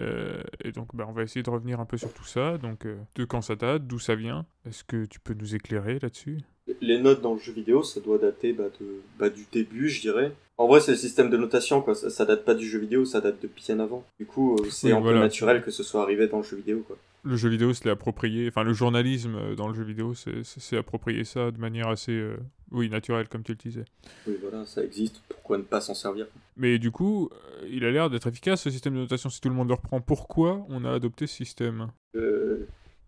Euh, 0.00 0.42
et 0.64 0.72
donc, 0.72 0.94
bah, 0.94 1.06
on 1.08 1.12
va 1.12 1.22
essayer 1.22 1.42
de 1.42 1.50
revenir 1.50 1.80
un 1.80 1.86
peu 1.86 1.96
sur 1.96 2.12
tout 2.12 2.24
ça. 2.24 2.58
Donc, 2.58 2.86
de 2.86 3.24
quand 3.24 3.42
ça 3.42 3.56
date, 3.56 3.86
d'où 3.86 3.98
ça 3.98 4.14
vient. 4.14 4.46
Est-ce 4.66 4.84
que 4.84 5.06
tu 5.06 5.20
peux 5.20 5.34
nous 5.34 5.54
éclairer 5.54 5.98
là-dessus? 5.98 6.38
Les 6.80 6.98
notes 6.98 7.22
dans 7.22 7.34
le 7.34 7.40
jeu 7.40 7.52
vidéo, 7.52 7.82
ça 7.82 8.00
doit 8.00 8.18
dater 8.18 8.52
bah, 8.52 8.70
de, 8.80 8.86
bah, 9.18 9.30
du 9.30 9.46
début, 9.50 9.88
je 9.88 10.00
dirais. 10.00 10.32
En 10.56 10.66
vrai, 10.66 10.80
c'est 10.80 10.92
le 10.92 10.96
système 10.96 11.30
de 11.30 11.36
notation, 11.36 11.82
quoi. 11.82 11.94
Ça, 11.94 12.24
date 12.24 12.44
pas 12.44 12.54
du 12.54 12.68
jeu 12.68 12.78
vidéo, 12.78 13.04
ça 13.04 13.20
date 13.20 13.40
de 13.40 13.48
bien 13.48 13.78
avant. 13.80 14.04
Du 14.18 14.26
coup, 14.26 14.56
c'est 14.70 14.92
un 14.92 15.00
peu 15.00 15.14
naturel 15.14 15.62
que 15.62 15.70
ce 15.70 15.82
soit 15.82 16.02
arrivé 16.02 16.26
dans 16.26 16.38
le 16.38 16.44
jeu 16.44 16.56
vidéo, 16.56 16.82
quoi 16.86 16.96
le 17.28 17.36
jeu 17.36 17.48
vidéo 17.48 17.74
se 17.74 17.84
l'est 17.84 17.90
approprié, 17.90 18.48
enfin 18.48 18.64
le 18.64 18.72
journalisme 18.72 19.36
euh, 19.36 19.54
dans 19.54 19.68
le 19.68 19.74
jeu 19.74 19.82
vidéo 19.82 20.14
c'est 20.14 20.76
approprié 20.76 21.24
ça 21.24 21.50
de 21.50 21.58
manière 21.58 21.88
assez, 21.88 22.12
euh, 22.12 22.36
oui, 22.70 22.88
naturelle 22.88 23.28
comme 23.28 23.42
tu 23.42 23.52
le 23.52 23.58
disais. 23.58 23.84
Oui, 24.26 24.36
voilà, 24.40 24.64
ça 24.64 24.82
existe, 24.82 25.20
pourquoi 25.28 25.58
ne 25.58 25.62
pas 25.62 25.80
s'en 25.80 25.94
servir? 25.94 26.26
Mais 26.56 26.78
du 26.78 26.90
coup, 26.90 27.30
euh, 27.32 27.68
il 27.70 27.84
a 27.84 27.90
l'air 27.90 28.10
d'être 28.10 28.26
efficace 28.26 28.62
ce 28.62 28.70
système 28.70 28.94
de 28.94 29.00
notation 29.00 29.30
si 29.30 29.40
tout 29.40 29.48
le 29.48 29.54
monde 29.54 29.68
le 29.68 29.74
reprend. 29.74 30.00
Pourquoi 30.00 30.64
on 30.68 30.84
a 30.84 30.92
adopté 30.92 31.26
ce 31.26 31.34
système? 31.34 31.88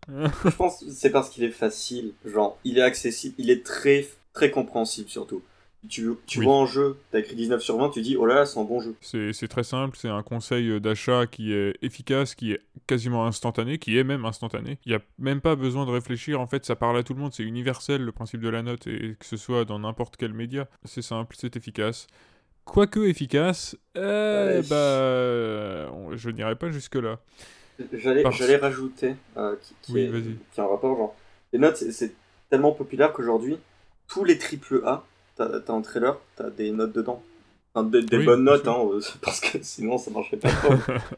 Je 0.09 0.51
pense 0.51 0.85
c'est 0.89 1.11
parce 1.11 1.31
qu'il 1.31 1.45
est 1.45 1.51
facile, 1.51 2.13
genre 2.25 2.59
il 2.65 2.79
est 2.79 2.83
accessible, 2.83 3.35
il 3.39 3.51
est 3.51 3.65
très 3.65 4.07
très 4.33 4.51
compréhensible 4.51 5.09
surtout 5.09 5.43
tu, 5.89 6.11
tu 6.27 6.43
vois 6.43 6.57
un 6.57 6.67
jeu, 6.67 6.99
t'as 7.11 7.21
écrit 7.21 7.35
19 7.35 7.63
sur 7.63 7.79
20, 7.79 7.91
tu 7.91 8.03
dis 8.03 8.17
oh 8.17 8.27
là 8.27 8.35
là, 8.35 8.47
c'est 8.47 8.59
un 8.61 8.65
bon 8.65 8.81
jeu. 8.81 8.95
C'est 9.01 9.49
très 9.49 9.63
simple, 9.63 9.97
c'est 9.99 10.09
un 10.09 10.23
conseil 10.23 10.81
d'achat 10.81 11.27
qui 11.27 11.55
est 11.55 11.75
efficace, 11.83 12.35
qui 12.35 12.53
est 12.53 12.61
quasiment 12.87 13.27
instantané, 13.27 13.79
qui 13.79 13.97
est 13.97 14.05
même 14.05 14.25
instantané. 14.25 14.79
Il 14.85 14.91
n'y 14.91 14.97
a 14.97 15.01
même 15.19 15.41
pas 15.41 15.57
besoin 15.57 15.87
de 15.87 15.91
réfléchir, 15.91 16.41
en 16.41 16.47
fait, 16.47 16.67
ça 16.67 16.77
parle 16.77 16.99
à 16.99 17.03
tout 17.03 17.15
le 17.15 17.21
monde, 17.21 17.33
c'est 17.33 17.45
universel 17.45 18.03
le 18.03 18.13
principe 18.13 18.41
de 18.43 18.49
la 18.49 18.63
note, 18.63 18.87
et 18.87 19.17
que 19.19 19.25
ce 19.25 19.37
soit 19.37 19.65
dans 19.65 19.79
n'importe 19.79 20.17
quel 20.19 20.35
média. 20.35 20.69
C'est 20.85 21.03
simple, 21.03 21.35
c'est 21.39 21.57
efficace. 21.57 22.07
Quoique 22.67 23.01
efficace, 23.01 23.75
bah, 23.95 24.61
je 24.61 26.31
n'irai 26.31 26.57
pas 26.57 26.71
jusque-là. 26.71 27.21
J'allais 27.93 28.57
rajouter, 28.57 29.15
euh, 29.37 29.57
qui, 29.83 29.99
est, 29.99 30.11
qui, 30.53 30.61
un 30.61 30.67
rapport, 30.67 30.97
genre, 30.97 31.17
les 31.53 31.59
notes, 31.59 31.77
c'est 31.77 32.13
tellement 32.49 32.73
populaire 32.73 33.13
qu'aujourd'hui, 33.13 33.59
tous 34.09 34.25
les 34.25 34.39
triple 34.39 34.83
A 34.85 35.05
t'as 35.37 35.73
un 35.73 35.83
trailer, 35.83 36.19
t'as 36.37 36.51
des 36.51 36.71
notes 36.71 36.93
dedans. 36.93 37.23
des, 37.77 38.25
bonnes 38.25 38.45
notes, 38.45 38.67
hein, 38.67 38.77
euh, 38.93 39.01
parce 39.23 39.41
que 39.41 39.59
sinon 39.63 39.99
ça 39.99 40.11
marcherait 40.11 40.37
pas 40.37 40.51
trop. 40.51 40.75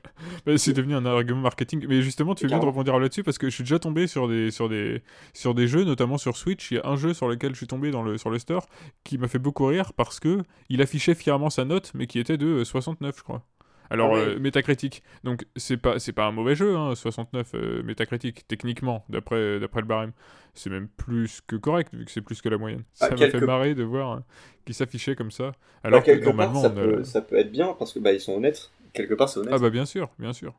c'est 0.56 0.72
devenu 0.72 0.94
un 0.94 1.06
argument 1.06 1.40
marketing. 1.40 1.86
Mais 1.88 2.02
justement, 2.02 2.34
tu 2.34 2.46
viens 2.46 2.58
de 2.58 2.64
rebondir 2.64 2.98
là-dessus 2.98 3.22
parce 3.22 3.38
que 3.38 3.48
je 3.48 3.54
suis 3.54 3.64
déjà 3.64 3.78
tombé 3.78 4.06
sur 4.06 4.28
des, 4.28 4.50
sur, 4.50 4.68
des, 4.68 5.02
sur 5.32 5.54
des 5.54 5.66
jeux, 5.66 5.84
notamment 5.84 6.18
sur 6.18 6.36
Switch. 6.36 6.70
Il 6.70 6.74
y 6.76 6.78
a 6.78 6.86
un 6.86 6.96
jeu 6.96 7.14
sur 7.14 7.28
lequel 7.28 7.52
je 7.52 7.58
suis 7.58 7.66
tombé 7.66 7.90
dans 7.90 8.02
le, 8.02 8.18
sur 8.18 8.30
le 8.30 8.38
store 8.38 8.66
qui 9.04 9.18
m'a 9.18 9.28
fait 9.28 9.38
beaucoup 9.38 9.66
rire 9.66 9.92
parce 9.94 10.20
que 10.20 10.42
il 10.68 10.82
affichait 10.82 11.14
fièrement 11.14 11.50
sa 11.50 11.64
note, 11.64 11.92
mais 11.94 12.06
qui 12.06 12.18
était 12.18 12.36
de 12.36 12.64
69, 12.64 13.16
je 13.16 13.22
crois. 13.22 13.42
Alors, 13.90 14.14
ah 14.14 14.20
euh, 14.20 14.38
métacritique. 14.38 15.02
Donc, 15.24 15.44
c'est 15.56 15.76
pas, 15.76 15.98
c'est 15.98 16.12
pas 16.12 16.24
un 16.24 16.32
mauvais 16.32 16.54
jeu, 16.54 16.76
hein, 16.76 16.94
69 16.94 17.54
euh, 17.54 17.82
métacritique, 17.82 18.46
techniquement, 18.48 19.04
d'après, 19.08 19.60
d'après 19.60 19.80
le 19.80 19.86
barème. 19.86 20.12
C'est 20.54 20.70
même 20.70 20.88
plus 20.88 21.40
que 21.46 21.56
correct, 21.56 21.94
vu 21.94 22.04
que 22.04 22.10
c'est 22.10 22.20
plus 22.20 22.40
que 22.42 22.48
la 22.48 22.58
moyenne. 22.58 22.84
Ah, 23.00 23.08
ça 23.08 23.16
m'a 23.16 23.30
fait 23.30 23.40
marrer 23.40 23.74
de 23.74 23.82
voir 23.82 24.12
hein, 24.12 24.24
qu'il 24.64 24.74
s'affichait 24.74 25.14
comme 25.14 25.30
ça. 25.30 25.50
Bah, 25.50 25.56
Alors 25.84 26.02
que 26.02 26.12
normalement, 26.12 26.62
ça, 26.62 26.70
peut, 26.70 27.04
ça, 27.04 27.20
peut, 27.22 27.36
être 27.36 27.50
bien, 27.50 27.74
parce 27.78 27.92
que 27.92 27.98
bah, 27.98 28.12
ils 28.12 28.20
sont 28.20 28.34
honnêtes. 28.34 28.70
Quelque 28.92 29.14
part, 29.14 29.28
c'est 29.28 29.40
honnête. 29.40 29.52
Ah, 29.54 29.58
bah, 29.58 29.70
bien 29.70 29.86
sûr, 29.86 30.10
bien 30.18 30.32
sûr. 30.32 30.54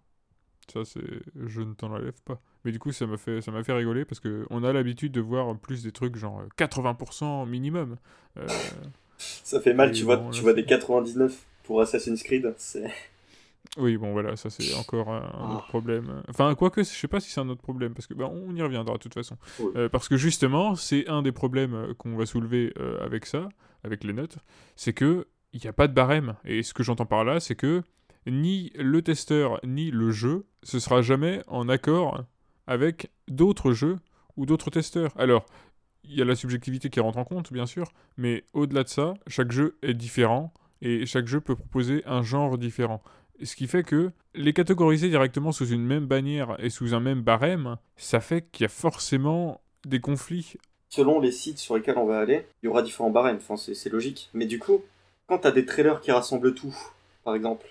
Ça, 0.72 0.86
c'est. 0.86 1.02
Je 1.36 1.62
ne 1.62 1.74
t'en 1.74 1.92
enlève 1.92 2.22
pas. 2.26 2.40
Mais 2.64 2.72
du 2.72 2.80
coup, 2.80 2.92
ça 2.92 3.06
m'a 3.06 3.18
fait, 3.18 3.42
ça 3.42 3.52
m'a 3.52 3.64
fait 3.64 3.74
rigoler 3.74 4.06
parce 4.06 4.22
qu'on 4.22 4.64
a 4.64 4.74
l'habitude 4.74 5.12
de 5.12 5.22
voir 5.22 5.58
plus 5.58 5.84
des 5.84 5.92
trucs 5.92 6.16
genre 6.16 6.44
80% 6.58 7.48
minimum. 7.48 7.98
Euh, 8.38 8.48
ça 9.18 9.60
fait 9.60 9.74
mal, 9.74 9.92
tu 9.92 10.04
vois, 10.04 10.18
tu 10.32 10.42
vois 10.42 10.54
des 10.54 10.66
99 10.66 11.36
pour 11.64 11.82
Assassin's 11.82 12.24
Creed. 12.24 12.54
C'est. 12.58 12.90
Oui, 13.78 13.98
bon 13.98 14.12
voilà, 14.12 14.36
ça 14.36 14.50
c'est 14.50 14.76
encore 14.76 15.10
un, 15.10 15.56
autre 15.56 15.64
ah. 15.66 15.70
problème. 15.70 16.22
Enfin, 16.30 16.54
quoique, 16.54 16.84
je 16.84 16.90
sais 16.90 17.08
pas 17.08 17.20
si 17.20 17.32
c'est 17.32 17.42
un 17.42 17.50
autre 17.50 17.62
problème, 17.62 17.94
parce 17.94 18.06
que 18.06 18.14
bah, 18.14 18.30
on 18.32 18.56
y 18.56 18.62
reviendra 18.62 18.94
de 18.94 19.00
toute 19.00 19.14
façon. 19.14 19.36
Euh, 19.76 19.90
parce 19.90 20.08
que 20.08 20.16
justement, 20.16 20.76
c'est 20.76 21.08
un 21.10 21.24
des 21.24 21.32
problèmes 21.32 21.74
euh, 21.74 21.94
qu'on 21.96 22.16
va 22.16 22.26
soulever 22.26 22.74
euh, 22.80 23.04
avec 23.04 23.26
ça, 23.26 23.50
avec 23.84 24.04
les 24.04 24.14
notes, 24.14 24.38
c'est 24.76 24.94
que 24.94 25.28
il 25.54 25.62
n'y 25.62 25.68
a 25.68 25.74
pas 25.74 25.88
de 25.88 25.94
barème. 25.94 26.36
Et 26.46 26.64
ce 26.64 26.74
que 26.74 26.84
j'entends 26.84 27.06
par 27.06 27.24
là, 27.24 27.40
c'est 27.40 27.56
que 27.56 27.84
ni 28.26 28.72
le 28.76 29.02
testeur 29.02 29.60
ni 29.64 29.92
le 29.92 30.12
jeu, 30.12 30.46
ce 30.64 30.80
sera 30.80 31.02
jamais 31.02 31.42
en 31.48 31.68
accord 31.70 32.24
avec 32.68 33.12
d'autres 33.28 33.72
jeux 33.72 33.98
ou 34.38 34.46
d'autres 34.46 34.70
testeurs. 34.70 35.12
Alors, 35.18 35.46
il 36.04 36.16
y 36.16 36.22
a 36.22 36.26
la 36.26 36.36
subjectivité 36.36 36.90
qui 36.90 37.00
rentre 37.00 37.18
en 37.18 37.24
compte, 37.24 37.54
bien 37.54 37.66
sûr, 37.66 37.86
mais 38.18 38.46
au-delà 38.54 38.84
de 38.84 38.90
ça, 38.90 39.14
chaque 39.28 39.52
jeu 39.52 39.78
est 39.82 39.94
différent 39.94 40.54
et 40.82 41.06
chaque 41.06 41.28
jeu 41.28 41.40
peut 41.40 41.56
proposer 41.56 42.04
un 42.06 42.24
genre 42.24 42.58
différent. 42.58 43.02
Ce 43.42 43.56
qui 43.56 43.68
fait 43.68 43.84
que 43.84 44.12
les 44.36 44.54
catégoriser 44.54 45.10
directement 45.10 45.52
sous 45.52 45.68
une 45.68 45.84
même 45.84 46.06
bannière 46.06 46.56
et 46.60 46.70
sous 46.70 46.94
un 46.94 47.00
même 47.00 47.22
barème, 47.22 47.78
ça 47.98 48.20
fait 48.20 48.46
qu'il 48.52 48.64
y 48.64 48.66
a 48.66 48.70
forcément 48.70 49.62
des 49.86 50.00
conflits. 50.00 50.54
Selon 50.90 51.20
les 51.20 51.32
sites 51.32 51.58
sur 51.58 51.76
lesquels 51.76 51.98
on 51.98 52.06
va 52.06 52.20
aller, 52.20 52.46
il 52.62 52.68
y 52.68 52.70
aura 52.70 52.84
différents 52.84 53.10
barèmes, 53.10 53.38
enfin, 53.38 53.58
c'est 53.58 53.90
logique. 53.90 54.30
Mais 54.34 54.46
du 54.46 54.60
coup, 54.60 54.84
quand 55.28 55.40
tu 55.40 55.48
as 55.48 55.52
des 55.52 55.66
trailers 55.66 56.02
qui 56.02 56.12
rassemblent 56.12 56.54
tout, 56.54 56.76
par 57.24 57.36
exemple, 57.36 57.68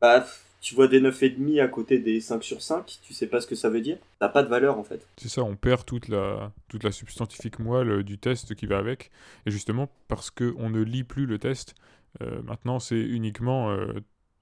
bah, 0.00 0.26
tu 0.60 0.74
vois 0.74 0.88
des 0.88 1.00
9,5 1.00 1.60
à 1.60 1.68
côté 1.68 1.98
des 1.98 2.20
5 2.20 2.42
sur 2.42 2.62
5, 2.62 2.98
tu 3.02 3.14
sais 3.14 3.26
pas 3.26 3.40
ce 3.40 3.46
que 3.46 3.54
ça 3.54 3.68
veut 3.68 3.80
dire, 3.80 3.98
t'as 4.18 4.28
pas 4.28 4.42
de 4.42 4.48
valeur 4.48 4.78
en 4.78 4.84
fait. 4.84 5.06
C'est 5.16 5.28
ça, 5.28 5.42
on 5.42 5.56
perd 5.56 5.84
toute 5.84 6.08
la, 6.08 6.52
toute 6.68 6.84
la 6.84 6.92
substantifique 6.92 7.58
moelle 7.58 8.02
du 8.02 8.18
test 8.18 8.54
qui 8.54 8.66
va 8.66 8.78
avec. 8.78 9.10
Et 9.46 9.50
justement, 9.50 9.88
parce 10.08 10.30
qu'on 10.30 10.70
ne 10.70 10.80
lit 10.82 11.04
plus 11.04 11.26
le 11.26 11.38
test, 11.38 11.74
euh, 12.22 12.42
maintenant 12.42 12.78
c'est 12.78 13.00
uniquement 13.00 13.70
euh, 13.70 13.92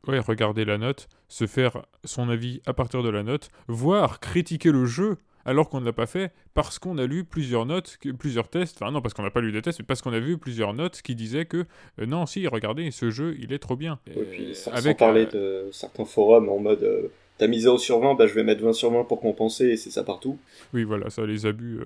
ouais, 0.06 0.18
regarder 0.18 0.64
la 0.64 0.78
note, 0.78 1.08
se 1.28 1.46
faire 1.46 1.84
son 2.04 2.28
avis 2.28 2.60
à 2.66 2.72
partir 2.72 3.02
de 3.02 3.08
la 3.08 3.22
note, 3.22 3.50
voire 3.66 4.20
critiquer 4.20 4.70
le 4.70 4.84
jeu 4.84 5.16
alors 5.44 5.70
qu'on 5.70 5.80
ne 5.80 5.86
l'a 5.86 5.94
pas 5.94 6.06
fait 6.06 6.32
parce 6.52 6.78
qu'on 6.78 6.98
a 6.98 7.06
lu 7.06 7.24
plusieurs 7.24 7.64
notes, 7.64 7.98
plusieurs 8.18 8.48
tests, 8.48 8.76
enfin 8.80 8.92
non 8.92 9.00
parce 9.00 9.14
qu'on 9.14 9.22
n'a 9.22 9.30
pas 9.30 9.40
lu 9.40 9.50
des 9.50 9.62
tests, 9.62 9.78
mais 9.78 9.86
parce 9.86 10.02
qu'on 10.02 10.12
a 10.12 10.20
vu 10.20 10.36
plusieurs 10.36 10.74
notes 10.74 11.00
qui 11.00 11.14
disaient 11.14 11.46
que 11.46 11.64
euh, 12.00 12.06
non 12.06 12.26
si 12.26 12.46
regardez 12.46 12.90
ce 12.90 13.10
jeu 13.10 13.34
il 13.38 13.52
est 13.52 13.58
trop 13.58 13.76
bien. 13.76 13.98
Et 14.14 14.22
puis, 14.24 14.54
sans, 14.54 14.72
Avec, 14.72 14.98
parler 14.98 15.26
euh, 15.34 15.66
de 15.66 15.72
certains 15.72 16.04
forums 16.04 16.48
en 16.48 16.58
mode 16.58 16.82
euh, 16.82 17.08
T'as 17.38 17.46
mis 17.46 17.60
0 17.60 17.78
sur 17.78 18.00
20, 18.00 18.16
bah, 18.16 18.26
je 18.26 18.34
vais 18.34 18.42
mettre 18.42 18.64
20 18.64 18.72
sur 18.72 18.90
20 18.90 19.04
pour 19.04 19.20
compenser, 19.20 19.66
et 19.66 19.76
c'est 19.76 19.90
ça 19.90 20.02
partout. 20.02 20.40
Oui, 20.74 20.82
voilà, 20.82 21.08
ça, 21.08 21.24
les 21.24 21.46
abus. 21.46 21.78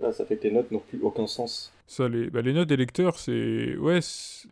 Là, 0.00 0.10
ça 0.10 0.24
fait 0.24 0.34
que 0.34 0.42
tes 0.42 0.50
notes 0.50 0.72
n'ont 0.72 0.80
plus 0.80 0.98
aucun 1.02 1.28
sens. 1.28 1.72
Ça, 1.88 2.06
les, 2.06 2.28
bah, 2.28 2.42
les 2.42 2.52
notes 2.52 2.68
des 2.68 2.76
lecteurs, 2.76 3.18
c'est. 3.18 3.74
Ouais, 3.78 4.00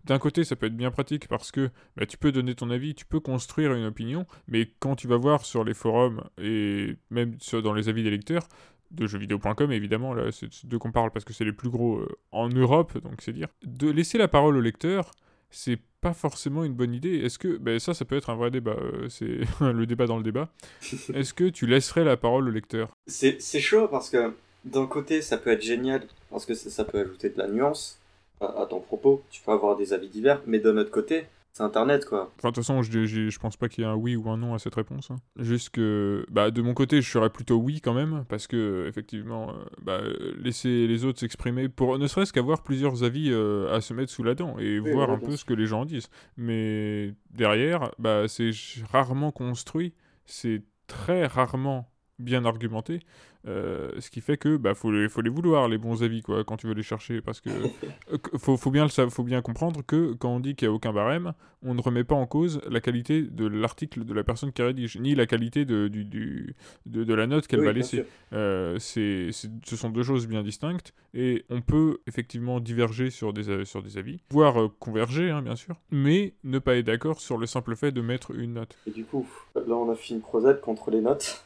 d'un 0.05 0.19
côté, 0.19 0.43
ça 0.43 0.57
peut 0.57 0.67
être 0.67 0.77
bien 0.77 0.91
pratique 0.91 1.29
parce 1.29 1.53
que 1.53 1.71
bah, 1.97 2.07
tu 2.07 2.17
peux 2.17 2.33
donner 2.33 2.55
ton 2.55 2.71
avis, 2.71 2.95
tu 2.95 3.05
peux 3.05 3.21
construire 3.21 3.75
une 3.75 3.85
opinion, 3.85 4.27
mais 4.49 4.71
quand 4.81 4.97
tu 4.97 5.07
vas 5.07 5.19
voir 5.19 5.45
sur 5.45 5.63
les 5.63 5.75
forums 5.75 6.25
et 6.41 6.97
même 7.11 7.37
sur, 7.39 7.63
dans 7.63 7.75
les 7.75 7.91
avis 7.91 8.03
des 8.03 8.11
lecteurs, 8.11 8.49
de 8.91 9.07
jeuxvideo.com 9.07 9.71
évidemment, 9.71 10.15
là, 10.15 10.33
c'est 10.33 10.67
de 10.67 10.77
qu'on 10.79 10.93
parle 10.93 11.11
parce 11.11 11.27
que 11.27 11.35
c'est 11.35 11.45
les 11.45 11.53
plus 11.53 11.69
gros 11.69 12.03
en 12.33 12.49
Europe, 12.49 12.97
donc 13.03 13.21
c'est 13.21 13.35
dire. 13.35 13.49
De 13.65 13.91
laisser 13.91 14.17
la 14.17 14.29
parole 14.29 14.57
au 14.57 14.61
lecteur, 14.63 15.11
c'est 15.51 15.79
pas 16.01 16.15
forcément 16.15 16.65
une 16.65 16.75
bonne 16.75 16.95
idée. 16.95 17.19
Est-ce 17.19 17.39
que, 17.39 17.57
ben 17.59 17.79
ça, 17.79 17.95
ça 17.95 18.05
peut 18.05 18.17
être 18.17 18.31
un 18.31 18.37
vrai 18.37 18.51
débat, 18.51 18.77
euh, 18.79 19.09
c'est 19.09 19.41
le 19.61 19.87
débat 19.87 20.07
dans 20.07 20.17
le 20.17 20.23
débat. 20.23 20.53
Est-ce 21.15 21.35
que 21.35 21.49
tu 21.49 21.67
laisserais 21.67 22.05
la 22.05 22.17
parole 22.17 22.49
au 22.49 22.51
lecteur 22.51 22.97
C'est 23.07 23.41
chaud 23.61 23.89
parce 23.89 24.11
que 24.11 24.33
d'un 24.67 24.87
côté, 24.87 25.23
ça 25.23 25.39
peut 25.39 25.51
être 25.51 25.63
génial 25.63 26.03
parce 26.31 26.45
que 26.45 26.55
ça, 26.55 26.85
peut 26.85 26.99
ajouter 27.01 27.31
de 27.31 27.39
la 27.39 27.49
nuance 27.49 27.99
à, 28.41 28.67
ton 28.69 28.81
propos. 28.81 29.23
Tu 29.31 29.41
peux 29.43 29.53
avoir 29.53 29.77
des 29.77 29.93
avis 29.93 30.09
divers, 30.09 30.43
mais 30.47 30.59
d'un 30.59 30.77
autre 30.77 30.91
côté, 30.91 31.27
c'est 31.53 31.63
Internet, 31.63 32.05
quoi. 32.05 32.31
Enfin, 32.37 32.51
de 32.51 32.55
toute 32.55 32.57
façon, 32.57 32.83
je, 32.83 33.07
je, 33.07 33.31
je 33.31 33.39
pense 33.39 33.57
pas 33.57 33.69
qu'il 33.71 33.85
y 33.85 33.87
ait 33.87 33.91
un 33.91 33.95
oui 33.95 34.15
ou 34.15 34.29
un 34.29 34.37
non 34.37 34.53
à 34.53 34.59
cette 34.59 34.75
réponse. 34.75 35.11
hein. 35.11 35.17
Juste 35.39 35.71
que, 35.71 36.27
bah, 36.31 36.51
de 36.51 36.61
mon 36.61 36.75
côté, 36.75 37.01
je 37.01 37.11
serais 37.11 37.31
plutôt 37.31 37.57
oui 37.57 37.81
quand 37.81 37.95
même, 37.95 38.27
parce 38.29 38.47
que, 38.47 38.85
effectivement, 38.89 39.51
euh, 39.51 39.65
bah, 39.81 40.01
laisser 40.37 40.87
les 40.87 41.07
autres 41.07 41.21
s'exprimer, 41.21 41.71
pour 41.71 41.99
ne 41.99 42.07
serait-ce 42.07 42.33
qu'avoir 42.33 42.63
plusieurs 42.63 43.05
avis 43.05 43.31
euh, 43.31 43.75
à 43.75 43.81
se 43.81 43.95
mettre 43.95 44.13
sous 44.13 44.23
la 44.23 44.35
dent 44.35 44.59
et 44.59 44.79
Oui, 44.81 44.93
voir 44.93 45.11
un 45.11 45.19
peu 45.19 45.31
sûr. 45.31 45.39
ce 45.39 45.45
que 45.47 45.55
les 45.55 45.67
gens 45.67 45.87
disent. 45.87 46.11
Mais 46.37 47.15
derrière, 47.31 47.91
bah, 47.99 48.29
c'est 48.29 48.51
rarement 48.91 49.31
construit, 49.31 49.95
c'est 50.27 50.63
très 50.89 51.27
rarement 51.27 51.89
bien 52.19 52.45
argumenté, 52.45 53.01
euh, 53.47 53.91
ce 54.01 54.11
qui 54.11 54.21
fait 54.21 54.37
que 54.37 54.57
bah 54.57 54.75
faut 54.75 54.91
les, 54.91 55.09
faut 55.09 55.21
les 55.23 55.31
vouloir 55.31 55.69
les 55.69 55.79
bons 55.79 56.03
avis 56.03 56.23
quoi 56.23 56.45
quand 56.45 56.57
tu 56.57 56.67
veux 56.67 56.75
les 56.75 56.83
chercher 56.83 57.21
parce 57.21 57.41
que 57.41 57.51
euh, 58.13 58.19
faut, 58.39 58.57
faut 58.57 58.71
bien 58.71 58.87
le 58.87 59.09
faut 59.11 59.23
bien 59.23 59.43
comprendre 59.43 59.83
que 59.87 60.15
quand 60.15 60.31
on 60.35 60.41
dit 60.41 60.55
qu'il 60.57 60.69
n'y 60.69 60.73
a 60.73 60.75
aucun 60.75 60.93
barème 60.93 61.33
on 61.63 61.75
ne 61.75 61.81
remet 61.81 62.05
pas 62.05 62.15
en 62.15 62.27
cause 62.27 62.61
la 62.69 62.81
qualité 62.81 63.23
de 63.23 63.47
l'article 63.47 64.05
de 64.05 64.15
la 64.15 64.25
personne 64.25 64.53
qui 64.53 64.63
rédige 64.63 64.99
ni 64.99 65.15
la 65.15 65.27
qualité 65.27 65.65
de, 65.65 65.89
du, 65.89 66.05
du- 66.05 66.55
de, 66.87 67.05
de 67.05 67.15
la 67.15 67.27
note 67.27 67.47
qu'elle 67.47 67.61
Oui, 67.61 67.67
va 67.67 67.73
laisser 67.73 68.05
euh, 68.33 68.79
c'est, 68.79 69.31
ce 69.33 69.77
sont 69.77 69.91
deux 69.91 70.03
choses 70.03 70.27
bien 70.27 70.43
distinctes 70.43 70.93
et 71.15 71.45
on 71.51 71.61
peut 71.63 71.99
effectivement 72.07 72.61
diverger 72.61 73.11
sur 73.11 73.33
des, 73.33 73.51
a- 73.51 73.65
sur 73.65 73.83
des 73.83 73.99
avis, 73.99 74.21
voire 74.31 74.61
euh, 74.61 74.69
converger, 74.79 75.31
hein, 75.31 75.43
bien 75.43 75.57
sûr, 75.57 75.77
mais 75.91 76.35
ne 76.45 76.59
pas 76.59 76.77
être 76.77 76.87
d'accord 76.87 77.21
sur 77.21 77.39
le 77.39 77.47
simple 77.47 77.75
fait 77.77 77.93
de 77.93 78.01
mettre 78.01 78.33
une 78.33 78.55
note. 78.55 78.77
Et 78.87 78.91
du 78.91 79.05
coup, 79.05 79.27
là, 79.55 79.75
on 79.75 79.91
a 79.91 79.95
fait 79.95 80.15
une 80.15 80.21
croisade 80.23 80.61
contre 80.61 80.91
les 80.91 81.01
notes. 81.01 81.45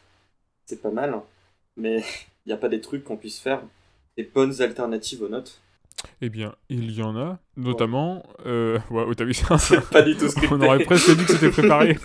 C'est 0.67 0.83
pas 0.83 0.91
mal. 0.91 1.21
Mais 1.81 1.99
il 2.47 2.49
n'y 2.49 2.53
a 2.53 2.57
pas 2.57 2.69
des 2.69 2.81
trucs 2.81 3.05
qu'on 3.05 3.17
puisse 3.17 3.41
faire, 3.41 3.63
des 4.17 4.25
bonnes 4.25 4.61
alternatives 4.63 5.23
aux 5.23 5.29
notes. 5.29 5.61
Eh 6.23 6.31
bien, 6.31 6.55
il 6.71 6.93
y 6.93 7.03
en 7.03 7.17
a, 7.17 7.39
notamment... 7.57 8.23
Euh... 8.47 8.79
Ouais, 8.91 9.05
t'as 9.15 9.25
vu 9.25 9.35
ça 9.35 9.59
C'est 9.59 9.81
pas 9.91 10.03
du 10.03 10.17
tout 10.17 10.29
scripté. 10.29 10.55
On 10.55 10.61
aurait 10.63 10.85
presque 10.85 11.15
dit 11.17 11.25
que 11.25 11.33
c'était 11.33 11.51
préparé. 11.51 11.99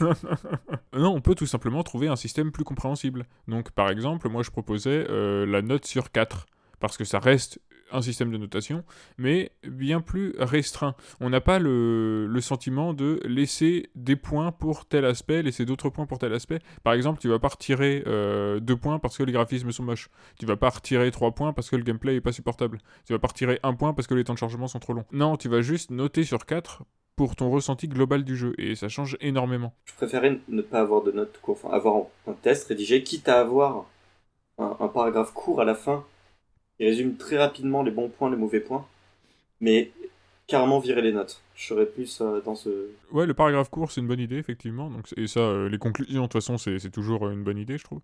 non, 0.93 1.15
on 1.15 1.21
peut 1.21 1.35
tout 1.35 1.45
simplement 1.45 1.83
trouver 1.83 2.07
un 2.07 2.15
système 2.15 2.51
plus 2.51 2.63
compréhensible. 2.63 3.25
Donc, 3.47 3.71
par 3.71 3.89
exemple, 3.89 4.27
moi 4.29 4.43
je 4.43 4.51
proposais 4.51 5.05
euh, 5.09 5.45
la 5.45 5.61
note 5.61 5.85
sur 5.85 6.11
4, 6.11 6.45
parce 6.79 6.97
que 6.97 7.05
ça 7.05 7.19
reste 7.19 7.59
un 7.91 8.01
système 8.01 8.31
de 8.31 8.37
notation, 8.37 8.83
mais 9.17 9.51
bien 9.63 10.01
plus 10.01 10.33
restreint. 10.37 10.95
On 11.19 11.29
n'a 11.29 11.41
pas 11.41 11.59
le, 11.59 12.29
sentiment 12.41 12.93
de 12.93 13.19
laisser 13.25 13.89
des 13.95 14.15
points 14.15 14.51
pour 14.51 14.85
tel 14.85 15.05
aspect, 15.05 15.41
laisser 15.41 15.65
d'autres 15.65 15.89
points 15.89 16.05
pour 16.05 16.19
tel 16.19 16.33
aspect. 16.33 16.59
Par 16.83 16.93
exemple, 16.93 17.19
tu 17.19 17.27
vas 17.27 17.39
pas 17.39 17.47
retirer 17.47 18.03
euh, 18.05 18.59
deux 18.59 18.75
points 18.75 18.99
parce 18.99 19.17
que 19.17 19.23
les 19.23 19.31
graphismes 19.31 19.71
sont 19.71 19.83
moches. 19.83 20.09
Tu 20.39 20.45
vas 20.45 20.57
pas 20.57 20.69
retirer 20.69 21.09
trois 21.11 21.31
points 21.31 21.53
parce 21.53 21.69
que 21.69 21.75
le 21.75 21.83
gameplay 21.83 22.15
est 22.15 22.21
pas 22.21 22.31
supportable. 22.31 22.79
Tu 23.07 23.13
vas 23.13 23.19
pas 23.19 23.27
retirer 23.27 23.59
un 23.63 23.73
point 23.73 23.93
parce 23.93 24.07
que 24.07 24.13
les 24.13 24.23
temps 24.23 24.33
de 24.33 24.39
chargement 24.39 24.67
sont 24.67 24.79
trop 24.79 24.93
longs. 24.93 25.05
Non, 25.11 25.37
tu 25.37 25.49
vas 25.49 25.61
juste 25.61 25.89
noter 25.89 26.23
sur 26.23 26.45
4 26.45 26.83
pour 27.15 27.35
ton 27.35 27.49
ressenti 27.49 27.87
global 27.87 28.25
du 28.25 28.35
jeu, 28.35 28.53
et 28.57 28.75
ça 28.75 28.89
change 28.89 29.15
énormément. 29.21 29.73
Je 29.85 29.93
préférais 29.93 30.37
ne 30.49 30.61
pas 30.61 30.81
avoir 30.81 31.01
de 31.01 31.13
notes 31.13 31.39
enfin 31.47 31.69
avoir 31.71 32.03
un 32.27 32.33
test 32.33 32.67
rédigé, 32.67 33.03
quitte 33.03 33.29
à 33.29 33.39
avoir 33.39 33.85
un 34.57 34.87
paragraphe 34.89 35.33
court 35.33 35.61
à 35.61 35.65
la 35.65 35.75
fin 35.75 36.03
qui 36.77 36.85
résume 36.85 37.15
très 37.17 37.37
rapidement 37.37 37.83
les 37.83 37.91
bons 37.91 38.09
points, 38.09 38.29
les 38.29 38.37
mauvais 38.37 38.59
points, 38.59 38.85
mais 39.61 39.91
carrément 40.47 40.79
virer 40.79 41.01
les 41.01 41.13
notes. 41.13 41.41
Je 41.55 41.67
serais 41.67 41.85
plus 41.85 42.19
euh, 42.21 42.41
dans 42.41 42.55
ce. 42.55 42.69
Ouais, 43.11 43.25
le 43.25 43.33
paragraphe 43.33 43.69
court, 43.69 43.91
c'est 43.91 44.01
une 44.01 44.07
bonne 44.07 44.19
idée, 44.19 44.37
effectivement. 44.37 44.89
Donc, 44.89 45.07
et 45.17 45.27
ça, 45.27 45.39
euh, 45.41 45.69
les 45.69 45.77
conclusions, 45.77 46.23
de 46.23 46.27
toute 46.27 46.33
façon, 46.33 46.57
c'est 46.57 46.91
toujours 46.91 47.27
euh, 47.27 47.31
une 47.31 47.43
bonne 47.43 47.57
idée, 47.57 47.77
je 47.77 47.83
trouve. 47.85 48.01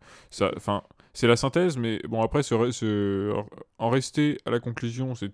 Enfin, 0.57 0.83
c'est 1.13 1.27
la 1.27 1.35
synthèse, 1.35 1.77
mais 1.77 1.99
bon, 2.07 2.21
après, 2.21 2.43
se 2.43 2.55
re- 2.55 2.71
se- 2.71 3.33
en 3.77 3.89
rester 3.89 4.37
à 4.45 4.51
la 4.51 4.59
conclusion, 4.59 5.15
c'est 5.15 5.31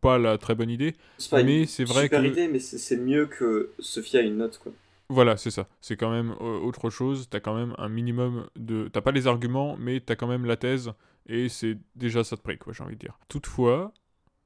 pas 0.00 0.18
la 0.18 0.38
très 0.38 0.54
bonne 0.54 0.70
idée. 0.70 0.94
C'est 1.18 1.30
pas 1.30 1.42
Mais 1.42 1.60
une 1.62 1.66
c'est 1.66 1.84
vrai 1.84 2.04
super 2.04 2.22
que- 2.22 2.26
idée, 2.26 2.48
mais 2.48 2.58
c'est 2.60 2.96
mieux 2.96 3.26
que 3.26 3.70
se 3.78 4.00
fier 4.00 4.20
à 4.20 4.22
une 4.24 4.36
note, 4.36 4.58
quoi. 4.62 4.72
Voilà, 5.08 5.36
c'est 5.36 5.50
ça. 5.50 5.68
C'est 5.80 5.96
quand 5.96 6.10
même 6.10 6.34
euh, 6.40 6.58
autre 6.58 6.90
chose. 6.90 7.28
T'as 7.30 7.40
quand 7.40 7.54
même 7.54 7.74
un 7.78 7.88
minimum 7.88 8.48
de. 8.56 8.88
T'as 8.92 9.00
pas 9.00 9.12
les 9.12 9.26
arguments, 9.26 9.76
mais 9.78 10.00
t'as 10.00 10.16
quand 10.16 10.26
même 10.26 10.44
la 10.44 10.56
thèse. 10.56 10.92
Et 11.26 11.48
c'est 11.48 11.78
déjà 11.94 12.24
ça 12.24 12.36
de 12.36 12.40
prix, 12.40 12.58
quoi, 12.58 12.72
j'ai 12.72 12.82
envie 12.82 12.94
de 12.94 13.00
dire. 13.00 13.18
Toutefois, 13.28 13.92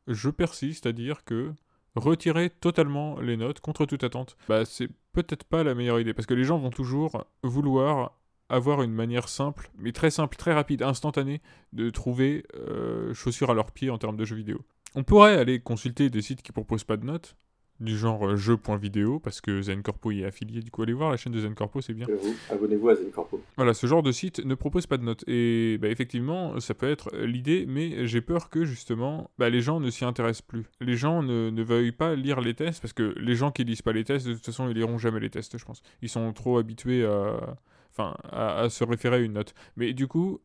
je 0.07 0.31
persiste 0.31 0.87
à 0.87 0.93
dire 0.93 1.25
que 1.25 1.53
retirer 1.97 2.51
totalement 2.51 3.21
les 3.21 3.37
notes 3.37 3.61
contre 3.61 3.85
toute 3.85 4.05
attente, 4.05 4.37
bah 4.49 4.65
c'est 4.65 4.89
peut-être 5.13 5.45
pas 5.45 5.65
la 5.65 5.75
meilleure 5.75 6.01
idée. 6.01 6.15
Parce 6.15 6.27
que 6.27 6.35
les 6.35 6.45
gens 6.45 6.59
vont 6.59 6.71
toujours 6.71 7.25
vouloir 7.43 8.13
avoir 8.49 8.83
une 8.83 8.93
manière 8.93 9.29
simple, 9.29 9.71
mais 9.79 9.93
très 9.93 10.11
simple, 10.11 10.37
très 10.37 10.53
rapide, 10.53 10.83
instantanée, 10.83 11.41
de 11.73 11.89
trouver 11.89 12.45
euh, 12.57 13.15
chaussures 13.15 13.51
à 13.51 13.55
leurs 13.55 13.71
pieds 13.71 13.91
en 13.91 13.99
termes 13.99 14.17
de 14.17 14.25
jeux 14.25 14.37
vidéo. 14.37 14.61
On 14.95 15.05
pourrait 15.05 15.37
aller 15.37 15.61
consulter 15.61 16.11
des 16.11 16.21
sites 16.21 16.43
qui 16.43 16.51
proposent 16.51 16.85
pas 16.85 16.97
de 16.97 17.05
notes, 17.05 17.37
du 17.81 17.97
genre 17.97 18.27
euh, 18.29 18.37
jeu.vidéo, 18.37 19.19
parce 19.19 19.41
que 19.41 19.63
Zen 19.63 19.83
Corpo 19.83 20.11
y 20.11 20.21
est 20.21 20.25
affilié, 20.27 20.61
du 20.61 20.71
coup 20.71 20.83
allez 20.83 20.93
voir 20.93 21.11
la 21.11 21.17
chaîne 21.17 21.33
de 21.33 21.41
Zen 21.41 21.55
Corpo, 21.55 21.81
c'est 21.81 21.95
bien. 21.95 22.07
J'avoue. 22.07 22.35
Abonnez-vous 22.51 22.89
à 22.91 22.95
Zen 22.95 23.11
Corpo. 23.11 23.41
Voilà, 23.57 23.75
ce 23.75 23.87
genre 23.87 24.03
de 24.03 24.13
site 24.13 24.45
ne 24.45 24.55
propose 24.55 24.87
pas 24.87 24.97
de 24.99 25.03
notes. 25.03 25.25
Et 25.27 25.79
bah, 25.79 25.89
effectivement, 25.89 26.59
ça 26.61 26.75
peut 26.75 26.91
être 26.91 27.15
l'idée, 27.17 27.65
mais 27.67 28.07
j'ai 28.07 28.21
peur 28.21 28.51
que 28.51 28.65
justement, 28.65 29.31
bah, 29.39 29.49
les 29.51 29.61
gens 29.61 29.81
ne 29.81 29.91
s'y 29.91 30.05
intéressent 30.05 30.43
plus. 30.43 30.67
Les 30.81 30.97
gens 30.97 31.23
ne, 31.23 31.51
ne 31.51 31.63
veuillent 31.63 31.93
pas 31.93 32.15
lire 32.15 32.41
les 32.41 32.55
tests, 32.55 32.81
parce 32.81 32.93
que 32.93 33.15
les 33.19 33.35
gens 33.35 33.51
qui 33.51 33.65
lisent 33.65 33.83
pas 33.83 33.93
les 33.93 34.05
tests, 34.05 34.27
de 34.27 34.35
toute 34.35 34.45
façon, 34.45 34.69
ils 34.69 34.77
liront 34.77 34.99
jamais 34.99 35.21
les 35.21 35.31
tests, 35.31 35.57
je 35.57 35.65
pense. 35.65 35.83
Ils 36.03 36.09
sont 36.09 36.33
trop 36.33 36.59
habitués 36.59 37.05
à, 37.05 37.57
enfin, 37.91 38.17
à, 38.31 38.61
à 38.61 38.69
se 38.69 38.85
référer 38.85 39.17
à 39.17 39.19
une 39.21 39.33
note. 39.33 39.55
Mais 39.77 39.93
du 39.93 40.07
coup, 40.07 40.41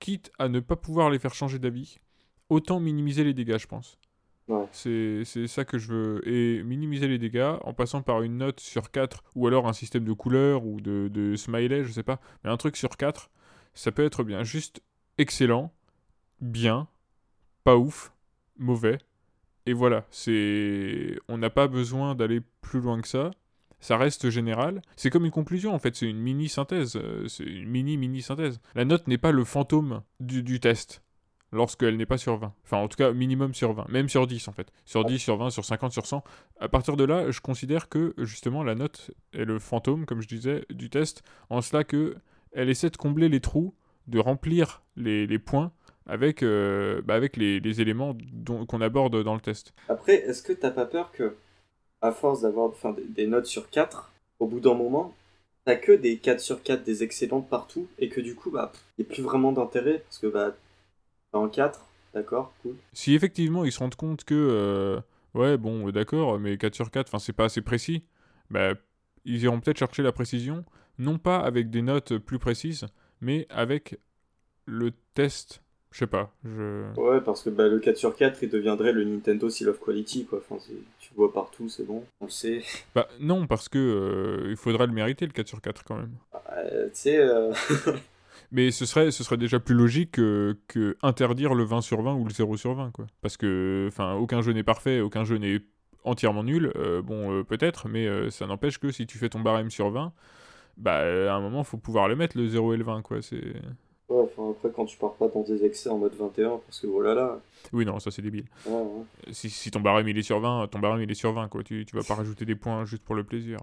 quitte 0.00 0.30
à 0.38 0.48
ne 0.48 0.60
pas 0.60 0.76
pouvoir 0.76 1.10
les 1.10 1.18
faire 1.18 1.34
changer 1.34 1.58
d'avis, 1.58 1.98
autant 2.48 2.80
minimiser 2.80 3.24
les 3.24 3.34
dégâts, 3.34 3.58
je 3.58 3.66
pense. 3.66 3.98
C'est 4.72 5.24
ça 5.46 5.64
que 5.64 5.78
je 5.78 5.92
veux. 5.92 6.28
Et 6.28 6.62
minimiser 6.62 7.08
les 7.08 7.18
dégâts 7.18 7.54
en 7.62 7.74
passant 7.74 8.02
par 8.02 8.22
une 8.22 8.38
note 8.38 8.60
sur 8.60 8.90
4, 8.90 9.22
ou 9.34 9.46
alors 9.46 9.68
un 9.68 9.72
système 9.72 10.04
de 10.04 10.12
couleurs 10.12 10.64
ou 10.64 10.80
de, 10.80 11.08
de 11.12 11.36
smiley, 11.36 11.84
je 11.84 11.92
sais 11.92 12.02
pas. 12.02 12.20
Mais 12.44 12.50
un 12.50 12.56
truc 12.56 12.76
sur 12.76 12.96
4, 12.96 13.30
ça 13.74 13.92
peut 13.92 14.04
être 14.04 14.24
bien. 14.24 14.42
Juste 14.44 14.82
excellent, 15.18 15.72
bien, 16.40 16.88
pas 17.64 17.76
ouf, 17.76 18.12
mauvais. 18.58 18.98
Et 19.66 19.72
voilà, 19.74 20.06
c'est. 20.10 21.18
On 21.28 21.38
n'a 21.38 21.50
pas 21.50 21.68
besoin 21.68 22.14
d'aller 22.14 22.40
plus 22.62 22.80
loin 22.80 23.00
que 23.00 23.08
ça. 23.08 23.30
Ça 23.80 23.96
reste 23.96 24.30
général. 24.30 24.82
C'est 24.96 25.10
comme 25.10 25.24
une 25.24 25.30
conclusion 25.30 25.72
en 25.74 25.78
fait, 25.78 25.94
c'est 25.94 26.08
une 26.10 26.18
mini 26.18 26.48
synthèse. 26.48 26.96
euh, 26.96 27.28
C'est 27.28 27.44
une 27.44 27.68
mini 27.68 27.96
mini 27.96 28.22
synthèse. 28.22 28.60
La 28.74 28.84
note 28.84 29.06
n'est 29.06 29.18
pas 29.18 29.30
le 29.30 29.44
fantôme 29.44 30.02
du, 30.20 30.42
du 30.42 30.58
test 30.58 31.02
lorsqu'elle 31.52 31.96
n'est 31.96 32.06
pas 32.06 32.18
sur 32.18 32.36
20. 32.36 32.52
Enfin, 32.64 32.78
en 32.78 32.88
tout 32.88 32.96
cas, 32.96 33.12
minimum 33.12 33.54
sur 33.54 33.72
20. 33.72 33.88
Même 33.88 34.08
sur 34.08 34.26
10, 34.26 34.48
en 34.48 34.52
fait. 34.52 34.68
Sur 34.84 35.04
10, 35.04 35.18
sur 35.18 35.36
20, 35.36 35.50
sur 35.50 35.64
50, 35.64 35.92
sur 35.92 36.06
100. 36.06 36.22
À 36.60 36.68
partir 36.68 36.96
de 36.96 37.04
là, 37.04 37.30
je 37.30 37.40
considère 37.40 37.88
que, 37.88 38.14
justement, 38.18 38.62
la 38.62 38.74
note 38.74 39.10
est 39.32 39.44
le 39.44 39.58
fantôme, 39.58 40.06
comme 40.06 40.20
je 40.20 40.28
disais, 40.28 40.64
du 40.70 40.90
test, 40.90 41.22
en 41.50 41.60
cela 41.60 41.84
que 41.84 42.16
elle 42.52 42.70
essaie 42.70 42.90
de 42.90 42.96
combler 42.96 43.28
les 43.28 43.40
trous, 43.40 43.74
de 44.06 44.18
remplir 44.18 44.82
les, 44.96 45.38
points 45.38 45.72
avec, 46.06 46.42
euh, 46.42 47.02
bah, 47.02 47.14
avec 47.14 47.36
les, 47.36 47.60
les 47.60 47.80
éléments 47.80 48.16
qu'on 48.66 48.80
aborde 48.80 49.22
dans 49.22 49.34
le 49.34 49.40
test. 49.40 49.74
Après, 49.88 50.14
est-ce 50.14 50.42
que 50.42 50.52
t'as 50.52 50.70
pas 50.70 50.86
peur 50.86 51.12
que, 51.12 51.36
à 52.00 52.12
force 52.12 52.42
d'avoir 52.42 52.72
des, 53.08 53.26
notes 53.26 53.46
sur 53.46 53.70
4, 53.70 54.12
au 54.40 54.46
bout 54.46 54.60
d'un 54.60 54.74
moment, 54.74 55.14
t'as 55.64 55.76
que 55.76 55.92
des 55.92 56.16
4 56.16 56.40
sur 56.40 56.62
4, 56.62 56.84
des 56.84 57.02
excellentes 57.02 57.48
partout, 57.48 57.86
et 57.98 58.08
que 58.08 58.20
du 58.20 58.34
coup, 58.34 58.50
bah, 58.50 58.72
il 58.96 59.04
n'y 59.04 59.10
a 59.10 59.14
plus 59.14 59.22
vraiment 59.22 59.52
d'intérêt, 59.52 60.02
parce 60.04 60.18
que 60.18 60.26
bah, 60.26 60.54
un 61.32 61.48
4, 61.48 61.80
d'accord, 62.14 62.52
cool. 62.62 62.74
Si 62.92 63.14
effectivement 63.14 63.64
ils 63.64 63.72
se 63.72 63.78
rendent 63.78 63.94
compte 63.94 64.24
que, 64.24 64.34
euh, 64.34 65.00
ouais, 65.34 65.56
bon, 65.56 65.90
d'accord, 65.90 66.38
mais 66.38 66.56
4 66.56 66.74
sur 66.74 66.90
4, 66.90 67.08
enfin, 67.08 67.18
c'est 67.18 67.32
pas 67.32 67.44
assez 67.44 67.62
précis, 67.62 68.04
bah, 68.50 68.74
ils 69.24 69.42
iront 69.42 69.60
peut-être 69.60 69.78
chercher 69.78 70.02
la 70.02 70.12
précision, 70.12 70.64
non 70.98 71.18
pas 71.18 71.38
avec 71.38 71.70
des 71.70 71.82
notes 71.82 72.18
plus 72.18 72.38
précises, 72.38 72.86
mais 73.20 73.46
avec 73.50 73.98
le 74.66 74.92
test. 75.14 75.62
Je 75.90 76.00
sais 76.00 76.06
pas, 76.06 76.30
je. 76.44 76.84
Ouais, 77.00 77.22
parce 77.22 77.42
que 77.42 77.48
bah, 77.50 77.66
le 77.66 77.78
4 77.78 77.96
sur 77.96 78.14
4, 78.14 78.42
il 78.42 78.50
deviendrait 78.50 78.92
le 78.92 79.04
Nintendo 79.04 79.48
Seal 79.48 79.70
of 79.70 79.80
Quality, 79.80 80.26
quoi. 80.26 80.38
Enfin, 80.38 80.62
tu 81.00 81.14
vois 81.14 81.32
partout, 81.32 81.70
c'est 81.70 81.84
bon, 81.84 82.04
on 82.20 82.26
le 82.26 82.30
sait. 82.30 82.62
Bah, 82.94 83.08
non, 83.20 83.46
parce 83.46 83.70
que 83.70 83.78
euh, 83.78 84.50
il 84.50 84.56
faudrait 84.56 84.86
le 84.86 84.92
mériter, 84.92 85.24
le 85.24 85.32
4 85.32 85.48
sur 85.48 85.60
4 85.62 85.84
quand 85.84 85.96
même. 85.96 86.12
Euh, 86.52 86.86
tu 86.88 86.90
sais, 86.94 87.18
euh, 87.18 87.52
Mais 88.50 88.70
ce 88.70 88.86
serait, 88.86 89.10
ce 89.10 89.22
serait 89.22 89.36
déjà 89.36 89.60
plus 89.60 89.74
logique 89.74 90.12
que, 90.12 90.58
que 90.68 90.96
interdire 91.02 91.54
le 91.54 91.64
20 91.64 91.82
sur 91.82 92.00
20 92.02 92.14
ou 92.14 92.24
le 92.24 92.30
0 92.30 92.56
sur 92.56 92.74
20, 92.74 92.90
quoi. 92.92 93.06
Parce 93.20 93.36
que, 93.36 93.86
enfin, 93.88 94.14
aucun 94.14 94.40
jeu 94.40 94.52
n'est 94.52 94.62
parfait, 94.62 95.00
aucun 95.00 95.24
jeu 95.24 95.36
n'est 95.36 95.60
entièrement 96.04 96.44
nul, 96.44 96.72
euh, 96.76 97.02
bon, 97.02 97.32
euh, 97.32 97.44
peut-être, 97.44 97.88
mais 97.88 98.06
euh, 98.06 98.30
ça 98.30 98.46
n'empêche 98.46 98.78
que 98.78 98.90
si 98.90 99.06
tu 99.06 99.18
fais 99.18 99.28
ton 99.28 99.40
barème 99.40 99.70
sur 99.70 99.90
20, 99.90 100.12
bah, 100.78 101.00
à 101.00 101.34
un 101.34 101.40
moment, 101.40 101.64
faut 101.64 101.76
pouvoir 101.76 102.08
le 102.08 102.16
mettre, 102.16 102.38
le 102.38 102.48
0 102.48 102.74
et 102.74 102.76
le 102.78 102.84
20, 102.84 103.02
quoi. 103.02 103.20
C'est... 103.20 103.36
ouais, 104.08 104.22
enfin, 104.24 104.50
après, 104.50 104.70
quand 104.74 104.86
tu 104.86 104.96
pars 104.96 105.14
pas 105.14 105.28
dans 105.28 105.42
des 105.42 105.64
excès 105.66 105.90
en 105.90 105.98
mode 105.98 106.14
21, 106.14 106.60
parce 106.66 106.80
que 106.80 106.86
voilà, 106.86 107.14
là, 107.14 107.40
Oui, 107.72 107.84
non, 107.84 107.98
ça 107.98 108.10
c'est 108.10 108.22
débile. 108.22 108.46
ouais, 108.66 108.72
ouais. 108.72 109.32
Si, 109.32 109.50
si 109.50 109.70
ton 109.70 109.80
barème 109.80 110.08
il 110.08 110.16
est 110.16 110.22
sur 110.22 110.40
20, 110.40 110.68
ton 110.68 110.78
barème 110.78 111.02
il 111.02 111.10
est 111.10 111.14
sur 111.14 111.32
20, 111.32 111.48
quoi. 111.48 111.62
Tu, 111.62 111.84
tu 111.84 111.96
vas 111.96 112.02
pas 112.02 112.14
rajouter 112.22 112.46
des 112.46 112.54
points 112.54 112.86
juste 112.86 113.02
pour 113.02 113.14
le 113.14 113.24
plaisir. 113.24 113.58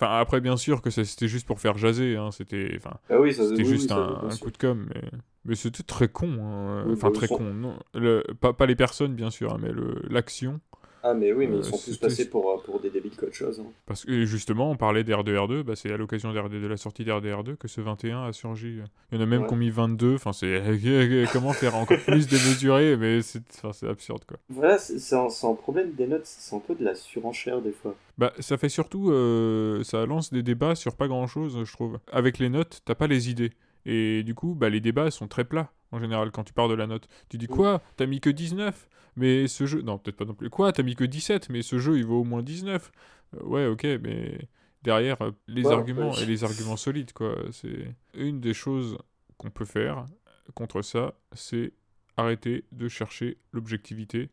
Enfin, 0.00 0.16
après, 0.20 0.40
bien 0.40 0.56
sûr 0.56 0.80
que 0.80 0.90
c'était 0.90 1.26
juste 1.26 1.44
pour 1.46 1.58
faire 1.60 1.76
jaser, 1.76 2.16
hein, 2.16 2.30
c'était... 2.30 2.72
Enfin, 2.76 2.98
Ah 3.10 3.18
oui, 3.18 3.34
oui, 3.36 3.64
juste 3.64 3.90
oui, 3.90 3.96
un, 3.96 4.36
coup 4.36 4.52
de 4.52 4.56
com, 4.56 4.86
mais, 4.94 5.02
mais 5.44 5.56
c'était 5.56 5.82
très 5.82 6.06
con. 6.06 6.28
hein. 6.40 6.84
Enfin, 6.92 7.08
bah, 7.08 7.14
très 7.14 7.26
con. 7.26 7.52
Non. 7.52 7.76
Le, 7.94 8.22
pas, 8.40 8.52
pas 8.52 8.66
les 8.66 8.76
personnes, 8.76 9.14
bien 9.14 9.30
sûr, 9.30 9.52
hein, 9.52 9.58
mais 9.60 9.70
l'action. 10.08 10.60
Ah, 11.02 11.14
mais 11.14 11.32
oui, 11.32 11.46
mais 11.46 11.56
Euh, 11.56 11.58
ils 11.58 11.64
sont 11.64 11.78
plus 11.78 11.92
c'était- 11.92 12.06
passés 12.06 12.28
pour, 12.28 12.50
euh, 12.50 12.56
pour 12.64 12.80
des 12.80 12.90
débiles 12.90 13.14
qu'autre 13.16 13.34
chose. 13.34 13.60
hein. 13.60 13.66
Parce 13.86 14.04
que 14.04 14.24
justement, 14.24 14.70
on 14.70 14.76
parlait 14.76 15.04
d'R2R2, 15.04 15.62
bah, 15.62 15.76
c'est 15.76 15.92
à 15.92 15.96
l'occasion 15.96 16.32
de 16.32 16.66
la 16.66 16.76
sortie 16.76 17.04
d'R2R2 17.04 17.56
que 17.56 17.68
ce 17.68 17.80
21 17.80 18.24
a 18.24 18.32
surgi. 18.32 18.78
Il 19.12 19.18
y 19.18 19.20
en 19.20 19.22
a 19.22 19.26
même 19.26 19.42
Ouais. 19.42 19.46
qui 19.48 19.54
ont 19.54 19.56
mis 19.58 19.70
22, 19.70 20.14
enfin 20.14 20.32
c'est 20.32 20.60
comment 21.32 21.52
faire 21.52 21.76
encore 21.76 21.98
plus 22.06 22.26
démesuré, 22.26 22.96
mais 22.96 23.22
c'est 23.22 23.42
enfin, 23.62 23.86
absurde 23.88 24.24
quoi. 24.26 24.38
Voilà, 24.50 24.78
c'est 24.78 25.14
un, 25.16 25.28
un 25.42 25.54
problème 25.54 25.92
des 25.92 26.06
notes, 26.06 26.24
c'est 26.26 26.54
un 26.56 26.60
peu 26.60 26.74
de 26.74 26.84
la 26.84 26.94
surenchère 26.94 27.62
des 27.62 27.72
fois. 27.72 27.94
Bah, 28.18 28.32
ça 28.40 28.58
fait 28.58 28.68
surtout, 28.68 29.10
euh, 29.10 29.84
ça 29.84 30.04
lance 30.06 30.32
des 30.32 30.42
débats 30.42 30.74
sur 30.74 30.96
pas 30.96 31.06
grand 31.06 31.26
chose, 31.28 31.62
je 31.64 31.72
trouve. 31.72 31.98
Avec 32.10 32.38
les 32.38 32.48
notes, 32.48 32.80
t'as 32.84 32.94
pas 32.96 33.06
les 33.06 33.30
idées. 33.30 33.52
Et 33.86 34.22
du 34.24 34.34
coup, 34.34 34.54
bah, 34.54 34.68
les 34.68 34.80
débats 34.80 35.10
sont 35.10 35.28
très 35.28 35.44
plats, 35.44 35.70
en 35.92 35.98
général, 36.00 36.30
quand 36.30 36.44
tu 36.44 36.52
pars 36.52 36.68
de 36.68 36.74
la 36.74 36.86
note. 36.86 37.08
Tu 37.28 37.38
dis 37.38 37.46
quoi? 37.46 37.82
T'as 37.96 38.06
mis 38.06 38.20
que 38.20 38.30
19 38.30 38.88
Mais 39.16 39.48
ce 39.48 39.66
jeu. 39.66 39.82
Non, 39.82 39.98
peut-être 39.98 40.16
pas 40.16 40.24
non 40.24 40.34
plus. 40.34 40.50
Quoi? 40.50 40.72
T'as 40.72 40.82
mis 40.82 40.94
que 40.94 41.04
17 41.04 41.48
Mais 41.50 41.62
ce 41.62 41.78
jeu, 41.78 41.98
il 41.98 42.04
vaut 42.06 42.20
au 42.20 42.24
moins 42.24 42.42
19 42.42 42.90
Euh, 43.36 43.42
Ouais, 43.44 43.66
ok, 43.66 43.84
mais 44.02 44.38
derrière, 44.82 45.20
euh, 45.22 45.30
les 45.46 45.66
Ouais, 45.66 45.72
arguments 45.74 46.12
ouais. 46.12 46.22
et 46.22 46.26
les 46.26 46.44
arguments 46.44 46.76
solides, 46.76 47.12
quoi. 47.12 47.36
C'est 47.52 47.94
une 48.14 48.40
des 48.40 48.54
choses 48.54 48.96
qu'on 49.36 49.50
peut 49.50 49.64
faire 49.64 50.06
contre 50.54 50.80
ça, 50.82 51.14
c'est 51.32 51.72
arrêter 52.16 52.64
de 52.72 52.88
chercher 52.88 53.36
l'objectivité. 53.52 54.30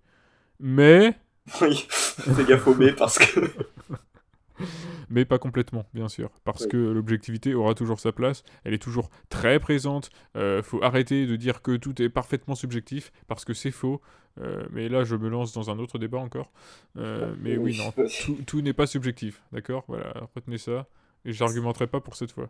Mais 0.60 1.18
Oui, 1.62 1.88
mais 2.80 2.94
parce 2.94 3.18
que. 3.20 3.40
mais 5.10 5.26
pas 5.26 5.38
complètement, 5.40 5.86
bien 5.94 6.08
sûr, 6.08 6.30
parce 6.44 6.66
Oui. 6.66 6.68
que 6.68 6.78
l'objectivité 6.78 7.54
aura 7.54 7.74
toujours 7.76 8.00
sa 8.00 8.12
place, 8.12 8.44
elle 8.64 8.74
est 8.74 8.82
toujours 8.82 9.10
très 9.30 9.60
présente, 9.60 10.10
euh, 10.38 10.64
faut 10.64 10.82
arrêter 10.84 11.26
de 11.28 11.36
dire 11.36 11.62
que 11.62 11.76
tout 11.78 12.02
est 12.02 12.10
parfaitement 12.10 12.56
subjectif, 12.56 13.12
parce 13.28 13.46
que 13.46 13.54
c'est 13.54 13.72
faux, 13.72 14.02
Euh, 14.42 14.66
mais 14.72 14.90
là 14.90 15.06
je 15.06 15.16
me 15.16 15.30
lance 15.30 15.54
dans 15.54 15.70
un 15.70 15.80
autre 15.80 15.98
débat 15.98 16.18
encore, 16.20 16.52
Euh, 16.98 17.34
mais 17.40 17.56
oui, 17.58 17.74
non, 17.74 17.94
tout, 18.18 18.36
tout 18.46 18.62
n'est 18.62 18.74
pas 18.74 18.86
subjectif, 18.88 19.42
d'accord? 19.54 19.86
Voilà, 19.88 20.14
retenez 20.36 20.58
ça, 20.58 20.88
et 21.24 21.32
j'argumenterai 21.34 21.88
pas 21.88 22.02
pour 22.02 22.16
cette 22.18 22.32
fois. 22.34 22.50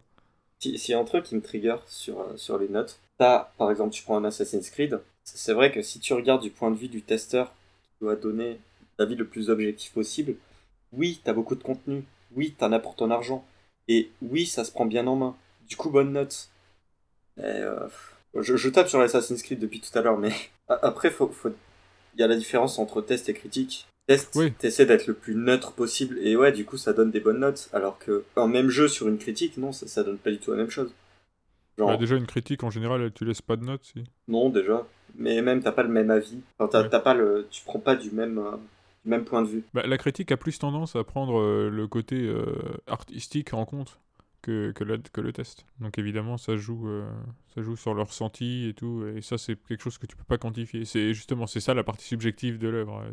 Si- 0.60 0.78
S'il 0.78 0.92
y 0.92 0.96
a 0.96 1.00
un 1.00 1.06
truc 1.06 1.24
qui 1.26 1.36
me 1.36 1.42
trigger 1.42 1.78
sur, 1.88 2.20
euh, 2.20 2.38
sur 2.38 2.58
les 2.58 2.68
notes, 2.68 3.00
t'as, 3.18 3.52
par 3.58 3.72
exemple, 3.72 3.94
tu 3.94 4.04
prends 4.04 4.18
un 4.18 4.26
Assassin's 4.26 4.70
Creed, 4.70 5.00
c'est 5.24 5.38
c'est 5.38 5.54
vrai 5.54 5.72
que 5.72 5.82
si 5.82 6.00
tu 6.00 6.14
regardes 6.14 6.42
du 6.42 6.50
point 6.52 6.72
de 6.72 6.76
vue 6.76 6.88
du 6.88 7.02
testeur 7.02 7.54
qui 7.84 8.06
doit 8.06 8.16
donner 8.16 8.60
l'avis 8.98 9.16
le 9.16 9.26
plus 9.28 9.50
objectif 9.50 9.94
possible, 9.94 10.36
oui, 10.98 11.22
t'as 11.24 11.34
beaucoup 11.34 11.56
de 11.56 11.64
contenu, 11.64 12.04
oui, 12.36 12.54
t'en 12.58 12.72
as 12.72 12.80
pour 12.80 12.96
ton 12.96 13.12
argent, 13.12 13.46
et 13.88 14.10
oui, 14.22 14.46
ça 14.46 14.64
se 14.64 14.72
prend 14.72 14.86
bien 14.86 15.06
en 15.08 15.16
main. 15.16 15.36
Du 15.68 15.75
coup, 15.75 15.90
bonne 15.90 16.12
note. 16.12 16.50
Et, 17.38 17.42
euh, 17.44 17.88
je, 18.36 18.56
je 18.56 18.70
tape 18.70 18.88
sur 18.90 19.00
l'Assassin's 19.00 19.42
Creed 19.44 19.60
depuis 19.60 19.82
tout 19.82 19.98
à 19.98 20.02
l'heure, 20.02 20.18
mais 20.18 20.32
après, 20.70 21.10
faut, 21.12 21.28
faut... 21.28 21.50
il 22.14 22.20
y 22.20 22.24
a 22.24 22.28
la 22.28 22.36
différence 22.36 22.80
entre 22.80 23.02
test 23.02 23.30
et 23.30 23.34
critique. 23.34 23.88
Test, 24.08 24.34
Oui. 24.36 24.54
t'essaies 24.54 24.86
d'être 24.86 25.08
le 25.08 25.16
plus 25.16 25.34
neutre 25.36 25.72
possible, 25.74 26.18
et 26.20 26.36
ouais, 26.36 26.52
du 26.52 26.64
coup, 26.66 26.78
ça 26.78 26.94
donne 26.94 27.10
des 27.12 27.20
bonnes 27.20 27.40
notes, 27.40 27.70
alors 27.74 27.98
que 27.98 28.24
un 28.36 28.48
même 28.48 28.70
jeu 28.70 28.88
sur 28.88 29.08
une 29.08 29.18
critique, 29.18 29.58
non, 29.58 29.72
ça, 29.72 29.88
ça 29.88 30.04
donne 30.04 30.18
pas 30.20 30.30
du 30.32 30.38
tout 30.38 30.52
la 30.52 30.58
même 30.58 30.70
chose. 30.70 30.94
Genre, 31.78 31.90
Bah, 31.90 31.98
déjà 31.98 32.16
une 32.16 32.28
critique 32.28 32.64
en 32.64 32.70
général, 32.70 33.12
tu 33.14 33.25
laisses 33.25 33.42
pas 33.42 33.56
de 33.58 33.66
notes, 33.66 33.84
si. 33.84 34.04
non, 34.28 34.50
déjà. 34.50 34.86
Mais 35.18 35.42
même, 35.42 35.64
t'as 35.64 35.72
pas 35.72 35.84
le 35.84 35.90
même 35.90 36.12
avis. 36.12 36.40
Enfin, 36.60 36.70
t'as 36.72 36.84
Ouais. 36.84 36.90
t'as 36.90 37.00
pas 37.00 37.14
le... 37.14 37.48
Tu 37.50 37.64
prends 37.64 37.80
pas 37.80 37.96
du 37.96 38.12
même, 38.12 38.38
euh, 38.38 38.52
même 39.06 39.26
point 39.26 39.42
de 39.42 39.48
vue. 39.48 39.64
Bah, 39.74 39.84
la 39.86 39.98
critique 39.98 40.32
a 40.32 40.38
plus 40.38 40.60
tendance 40.60 40.96
à 40.96 41.04
prendre 41.04 41.40
euh, 41.40 41.70
le 41.70 41.88
côté 41.88 42.18
euh, 42.22 42.46
artistique 42.88 43.54
en 43.54 43.66
compte 43.66 44.00
que, 44.42 44.72
que, 44.72 45.22
le 45.22 45.34
test. 45.34 45.66
Donc 45.80 45.98
évidemment, 45.98 46.38
ça 46.38 46.56
joue, 46.56 46.88
euh, 46.88 47.10
ça 47.56 47.64
joue 47.64 47.76
sur 47.76 47.96
leur 47.96 48.10
ressenti 48.10 48.68
et 48.68 48.76
tout, 48.76 49.04
et 49.16 49.22
ça 49.24 49.40
c'est 49.40 49.56
quelque 49.56 49.82
chose 49.82 49.98
que 49.98 50.06
tu 50.06 50.16
peux 50.16 50.24
pas 50.24 50.38
quantifier. 50.38 50.86
C'est 50.86 51.16
justement, 51.16 51.48
c'est 51.48 51.60
ça 51.60 51.74
la 51.74 51.84
partie 51.84 52.06
subjective 52.06 52.60
de 52.60 52.68
l'œuvre. 52.68 53.04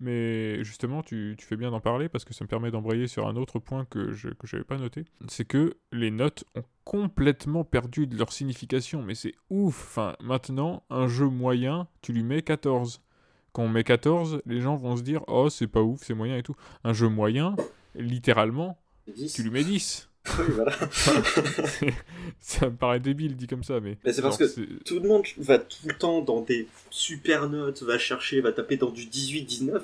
Mais 0.00 0.62
justement, 0.64 1.02
tu, 1.02 1.34
fais 1.38 1.56
bien 1.56 1.70
d'en 1.70 1.80
parler 1.80 2.10
parce 2.10 2.26
que 2.26 2.34
ça 2.34 2.44
me 2.44 2.48
permet 2.48 2.70
d'embrayer 2.70 3.06
sur 3.06 3.26
un 3.26 3.36
autre 3.36 3.58
point 3.58 3.86
que 3.86 4.12
je 4.12 4.28
que 4.28 4.46
j'avais 4.46 4.64
pas 4.64 4.76
noté. 4.76 5.06
C'est 5.28 5.46
que 5.46 5.78
les 5.92 6.10
notes 6.10 6.44
ont 6.54 6.64
complètement 6.84 7.64
perdu 7.64 8.06
de 8.06 8.16
leur 8.18 8.30
signification, 8.30 9.02
mais 9.02 9.14
c'est 9.14 9.34
ouf. 9.48 9.86
Enfin, 9.86 10.14
maintenant, 10.20 10.84
un 10.90 11.06
jeu 11.06 11.26
moyen, 11.26 11.88
tu 12.02 12.12
lui 12.12 12.22
mets 12.22 12.42
14. 12.42 13.00
Quand 13.52 13.62
on 13.64 13.68
met 13.68 13.84
14, 13.84 14.40
les 14.46 14.60
gens 14.60 14.76
vont 14.76 14.96
se 14.96 15.02
dire 15.02 15.22
Oh, 15.28 15.48
c'est 15.50 15.66
pas 15.66 15.82
ouf, 15.82 16.00
c'est 16.02 16.14
moyen 16.14 16.36
et 16.38 16.42
tout. 16.42 16.54
Un 16.84 16.92
jeu 16.92 17.08
moyen, 17.08 17.54
littéralement, 17.94 18.78
C'est 19.06 19.14
10. 19.14 19.32
tu 19.34 19.42
lui 19.42 19.50
mets 19.50 19.64
10. 19.64 20.08
Oui, 20.38 20.44
voilà. 20.54 20.72
ça 22.40 22.70
me 22.70 22.76
paraît 22.76 23.00
débile 23.00 23.36
dit 23.36 23.46
comme 23.46 23.64
ça, 23.64 23.80
mais. 23.80 23.98
Mais 24.04 24.12
c'est 24.12 24.22
parce 24.22 24.38
genre, 24.38 24.46
que- 24.48 24.54
c'est- 24.54 24.84
Tout 24.84 25.00
le 25.00 25.08
monde 25.08 25.24
va 25.38 25.58
tout 25.58 25.86
le 25.88 25.94
temps 25.94 26.22
dans 26.22 26.40
des 26.42 26.66
super 26.90 27.48
notes, 27.48 27.82
va 27.82 27.98
chercher, 27.98 28.40
va 28.40 28.52
taper 28.52 28.76
dans 28.76 28.90
du 28.90 29.04
18-19, 29.06 29.82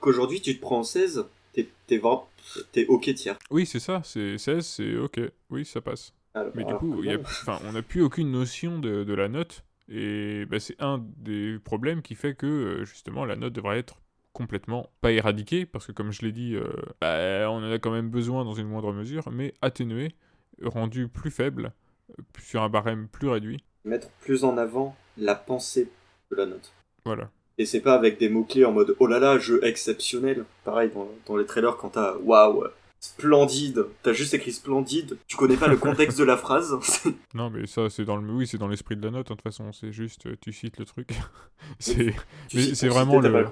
qu'aujourd'hui, 0.00 0.40
tu 0.40 0.56
te 0.56 0.60
prends 0.60 0.78
en 0.80 0.84
16, 0.84 1.24
t'es 1.52 1.68
t'es 1.86 1.98
vraiment- 1.98 2.28
t'es 2.72 2.86
ok 2.86 3.12
tiers. 3.14 3.36
Oui, 3.50 3.66
c'est 3.66 3.80
ça, 3.80 4.00
c'est 4.04 4.38
16, 4.38 4.64
c'est 4.66 4.96
ok. 4.96 5.20
Oui, 5.50 5.64
ça 5.64 5.80
passe. 5.80 6.12
Alors- 6.34 6.52
Mais 6.54 6.64
du 6.64 6.74
coup, 6.74 7.02
y 7.02 7.10
a- 7.12 7.18
enfin, 7.20 7.58
on 7.66 7.72
n'a 7.72 7.82
plus 7.82 8.02
aucune 8.02 8.30
notion 8.30 8.78
de, 8.78 9.02
de 9.04 9.14
la 9.14 9.28
note. 9.28 9.64
Et 9.90 10.46
bah, 10.46 10.60
c'est 10.60 10.80
un 10.80 11.04
des 11.16 11.58
problèmes 11.58 12.00
qui 12.00 12.14
fait 12.14 12.34
que, 12.34 12.46
euh, 12.46 12.84
justement, 12.84 13.24
la 13.24 13.36
note 13.36 13.52
devrait 13.52 13.78
être 13.78 14.00
complètement, 14.32 14.88
pas 15.00 15.10
éradiquée, 15.10 15.66
parce 15.66 15.88
que 15.88 15.92
comme 15.92 16.12
je 16.12 16.22
l'ai 16.22 16.30
dit, 16.30 16.54
euh, 16.54 16.72
bah, 17.00 17.50
on 17.50 17.56
en 17.56 17.72
a 17.72 17.78
quand 17.80 17.90
même 17.90 18.08
besoin 18.08 18.44
dans 18.44 18.54
une 18.54 18.68
moindre 18.68 18.92
mesure, 18.92 19.28
mais 19.32 19.52
atténuée, 19.60 20.14
rendue 20.62 21.08
plus 21.08 21.32
faible, 21.32 21.72
euh, 22.10 22.22
sur 22.38 22.62
un 22.62 22.68
barème 22.68 23.08
plus 23.08 23.28
réduit. 23.28 23.64
Mettre 23.84 24.08
plus 24.20 24.44
en 24.44 24.56
avant 24.56 24.94
la 25.16 25.34
pensée 25.34 25.90
de 26.30 26.36
la 26.36 26.46
note. 26.46 26.72
Voilà. 27.04 27.30
Et 27.58 27.66
c'est 27.66 27.80
pas 27.80 27.94
avec 27.94 28.18
des 28.18 28.28
mots-clés 28.28 28.64
en 28.64 28.72
mode 28.72 28.94
oh 29.00 29.06
là 29.08 29.18
là, 29.18 29.38
jeu 29.38 29.58
exceptionnel. 29.64 30.44
Pareil 30.64 30.90
dans, 30.94 31.08
dans 31.26 31.36
les 31.36 31.46
trailers 31.46 31.76
quand 31.76 31.90
t'as 31.90 32.16
waouh, 32.18 32.64
splendide, 33.00 33.86
t'as 34.02 34.12
juste 34.12 34.34
écrit 34.34 34.52
splendide, 34.52 35.16
tu 35.26 35.36
connais 35.36 35.56
pas 35.56 35.68
le 35.68 35.78
contexte 35.78 36.18
de 36.18 36.24
la 36.24 36.36
phrase. 36.36 36.76
Non, 37.34 37.48
mais 37.48 37.66
ça, 37.66 37.88
c'est 37.88 38.04
dans 38.04 38.16
le, 38.16 38.30
oui, 38.32 38.46
c'est 38.46 38.58
dans 38.58 38.66
l'esprit 38.66 38.96
de 38.96 39.04
la 39.04 39.10
note, 39.10 39.30
hein, 39.30 39.34
de 39.34 39.40
toute 39.40 39.42
façon, 39.42 39.72
c'est 39.72 39.92
juste, 39.92 40.26
euh, 40.26 40.36
tu 40.40 40.52
cites 40.52 40.78
le 40.78 40.84
truc. 40.84 41.10
c'est, 41.78 42.12
c'est 42.48 42.88
vraiment 42.88 43.20
le-. 43.20 43.46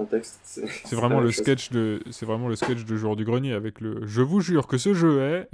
C'est 0.84 0.96
vraiment 0.96 1.20
le 1.20 1.30
chose. 1.30 1.42
sketch 1.42 1.70
de, 1.70 2.00
c'est 2.10 2.26
vraiment 2.26 2.48
le 2.48 2.56
sketch 2.56 2.84
de 2.84 2.96
jour 2.96 3.14
du 3.14 3.24
grenier 3.24 3.52
avec 3.52 3.80
le, 3.80 4.04
je 4.04 4.20
vous 4.20 4.40
jure 4.40 4.66
que 4.66 4.78
ce 4.78 4.94
jeu 4.94 5.22
est, 5.22 5.48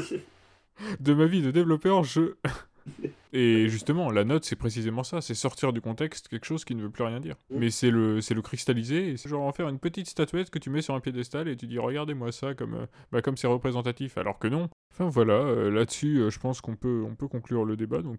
de 1.00 1.14
ma 1.14 1.26
vie 1.26 1.42
de 1.42 1.50
développeur, 1.50 2.04
je. 2.04 2.34
Et 3.32 3.68
justement, 3.68 4.10
la 4.10 4.24
note, 4.24 4.44
c'est 4.44 4.56
précisément 4.56 5.02
ça, 5.04 5.20
c'est 5.20 5.34
sortir 5.34 5.72
du 5.72 5.80
contexte 5.80 6.28
quelque 6.28 6.46
chose 6.46 6.64
qui 6.64 6.74
ne 6.74 6.82
veut 6.82 6.90
plus 6.90 7.04
rien 7.04 7.20
dire. 7.20 7.34
Mm. 7.50 7.58
Mais 7.58 7.70
c'est 7.70 7.90
le, 7.90 8.20
c'est 8.20 8.32
le 8.34 8.40
cristalliser, 8.42 9.10
et 9.10 9.16
c'est 9.16 9.28
genre 9.28 9.42
en 9.42 9.52
faire 9.52 9.68
une 9.68 9.78
petite 9.78 10.08
statuette 10.08 10.48
que 10.50 10.58
tu 10.58 10.70
mets 10.70 10.80
sur 10.82 10.94
un 10.94 11.00
piédestal 11.00 11.48
et 11.48 11.56
tu 11.56 11.66
dis 11.66 11.78
regardez-moi 11.78 12.32
ça 12.32 12.54
comme, 12.54 12.74
euh, 12.74 12.86
bah, 13.12 13.20
comme 13.22 13.36
c'est 13.36 13.46
représentatif, 13.46 14.16
alors 14.16 14.38
que 14.38 14.48
non. 14.48 14.68
Enfin 14.94 15.08
voilà, 15.10 15.34
euh, 15.34 15.70
là-dessus, 15.70 16.18
euh, 16.18 16.30
je 16.30 16.38
pense 16.38 16.60
qu'on 16.62 16.76
peut, 16.76 17.04
on 17.06 17.14
peut 17.14 17.28
conclure 17.28 17.64
le 17.64 17.76
débat, 17.76 18.00
donc 18.00 18.18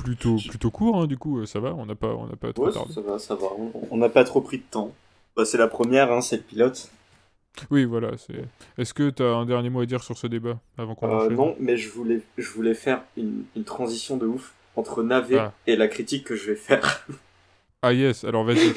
plutôt, 0.00 0.36
plutôt 0.48 0.70
court, 0.70 1.00
hein, 1.00 1.06
du 1.06 1.16
coup, 1.18 1.38
euh, 1.40 1.46
ça 1.46 1.60
va, 1.60 1.74
on 1.74 1.86
n'a 1.86 1.94
pas, 1.94 2.14
on 2.14 2.26
n'a 2.26 2.36
pas 2.36 2.52
trop 2.52 2.66
Ouais, 2.66 2.72
tardé. 2.72 2.92
ça 2.92 3.00
va, 3.00 3.18
ça 3.18 3.34
va. 3.36 3.46
On- 3.58 3.72
On 3.92 3.96
n'a 3.98 4.08
pas 4.08 4.24
trop 4.24 4.40
pris 4.40 4.58
de 4.58 4.64
temps. 4.68 4.92
Bah, 5.36 5.44
c'est 5.44 5.58
la 5.58 5.68
première, 5.68 6.10
hein, 6.12 6.20
c'est 6.20 6.36
le 6.38 6.42
pilote. 6.42 6.90
Oui, 7.70 7.84
voilà. 7.84 8.12
C'est. 8.16 8.44
Est-ce 8.78 8.94
que 8.94 9.10
tu 9.10 9.22
as 9.22 9.26
un 9.34 9.44
dernier 9.44 9.70
mot 9.70 9.80
à 9.80 9.86
dire 9.86 10.02
sur 10.02 10.16
ce 10.16 10.26
débat 10.26 10.58
avant 10.78 10.94
qu'on 10.94 11.20
Euh, 11.20 11.28
non, 11.30 11.56
mais 11.60 11.76
je 11.76 11.88
voulais, 11.90 12.20
je 12.38 12.48
voulais 12.50 12.74
faire 12.74 13.02
une, 13.16 13.44
une 13.56 13.64
transition 13.64 14.16
de 14.16 14.26
ouf 14.26 14.52
entre 14.76 15.02
Navet 15.02 15.36
Ah. 15.38 15.52
et 15.66 15.76
la 15.76 15.88
critique 15.88 16.24
que 16.24 16.36
je 16.36 16.46
vais 16.50 16.56
faire. 16.56 17.06
Ah 17.82 17.92
yes, 17.92 18.24
alors 18.24 18.44
vas-y. 18.44 18.72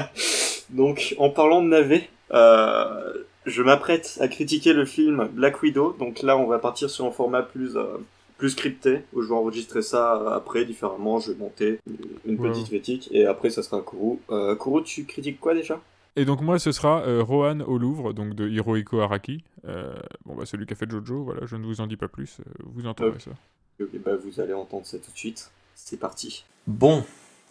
donc, 0.70 1.14
en 1.18 1.30
parlant 1.30 1.62
de 1.62 1.68
Navet, 1.68 2.08
euh, 2.32 3.12
je 3.44 3.62
m'apprête 3.62 4.18
à 4.20 4.28
critiquer 4.28 4.72
le 4.72 4.84
film 4.84 5.28
Black 5.32 5.62
Widow. 5.62 5.94
Donc 5.98 6.22
là, 6.22 6.36
on 6.36 6.46
va 6.46 6.58
partir 6.58 6.90
sur 6.90 7.04
un 7.04 7.10
format 7.10 7.42
plus, 7.42 7.76
euh, 7.76 7.84
plus 8.38 8.50
scripté, 8.50 9.00
où 9.12 9.22
je 9.22 9.28
vais 9.28 9.34
enregistrer 9.34 9.82
ça 9.82 10.16
euh, 10.16 10.30
après 10.36 10.64
différemment. 10.64 11.20
Je 11.20 11.32
vais 11.32 11.38
monter 11.38 11.78
une 12.26 12.38
Ouais. 12.40 12.50
petite 12.50 12.66
critique 12.66 13.08
et 13.12 13.26
après, 13.26 13.50
ça 13.50 13.62
sera 13.62 13.76
un 13.76 13.82
Kourou. 13.82 14.20
Euh, 14.30 14.54
Kourou, 14.56 14.80
tu 14.80 15.04
critiques 15.04 15.38
quoi 15.40 15.54
déjà? 15.54 15.80
Et 16.16 16.24
donc 16.24 16.40
moi, 16.40 16.58
ce 16.58 16.72
sera 16.72 17.02
euh, 17.02 17.22
Rohan 17.22 17.60
au 17.60 17.76
Louvre, 17.76 18.14
donc 18.14 18.34
de 18.34 18.48
Hirohiko 18.48 19.00
Araki. 19.00 19.44
Euh, 19.68 19.94
bon 20.24 20.34
bah 20.34 20.46
celui 20.46 20.64
qui 20.64 20.72
a 20.72 20.76
fait 20.76 20.90
Jojo, 20.90 21.22
voilà, 21.24 21.42
je 21.44 21.56
ne 21.56 21.66
vous 21.66 21.82
en 21.82 21.86
dis 21.86 21.96
pas 21.96 22.08
plus, 22.08 22.38
euh, 22.40 22.50
vous 22.74 22.86
entendrez 22.86 23.20
ça. 23.20 23.32
Ok, 23.80 23.90
bah 24.02 24.12
vous 24.16 24.40
allez 24.40 24.54
entendre 24.54 24.86
ça 24.86 24.96
tout 24.98 25.10
de 25.12 25.16
suite. 25.18 25.50
C'est 25.74 25.98
parti. 25.98 26.46
Bon, 26.66 27.04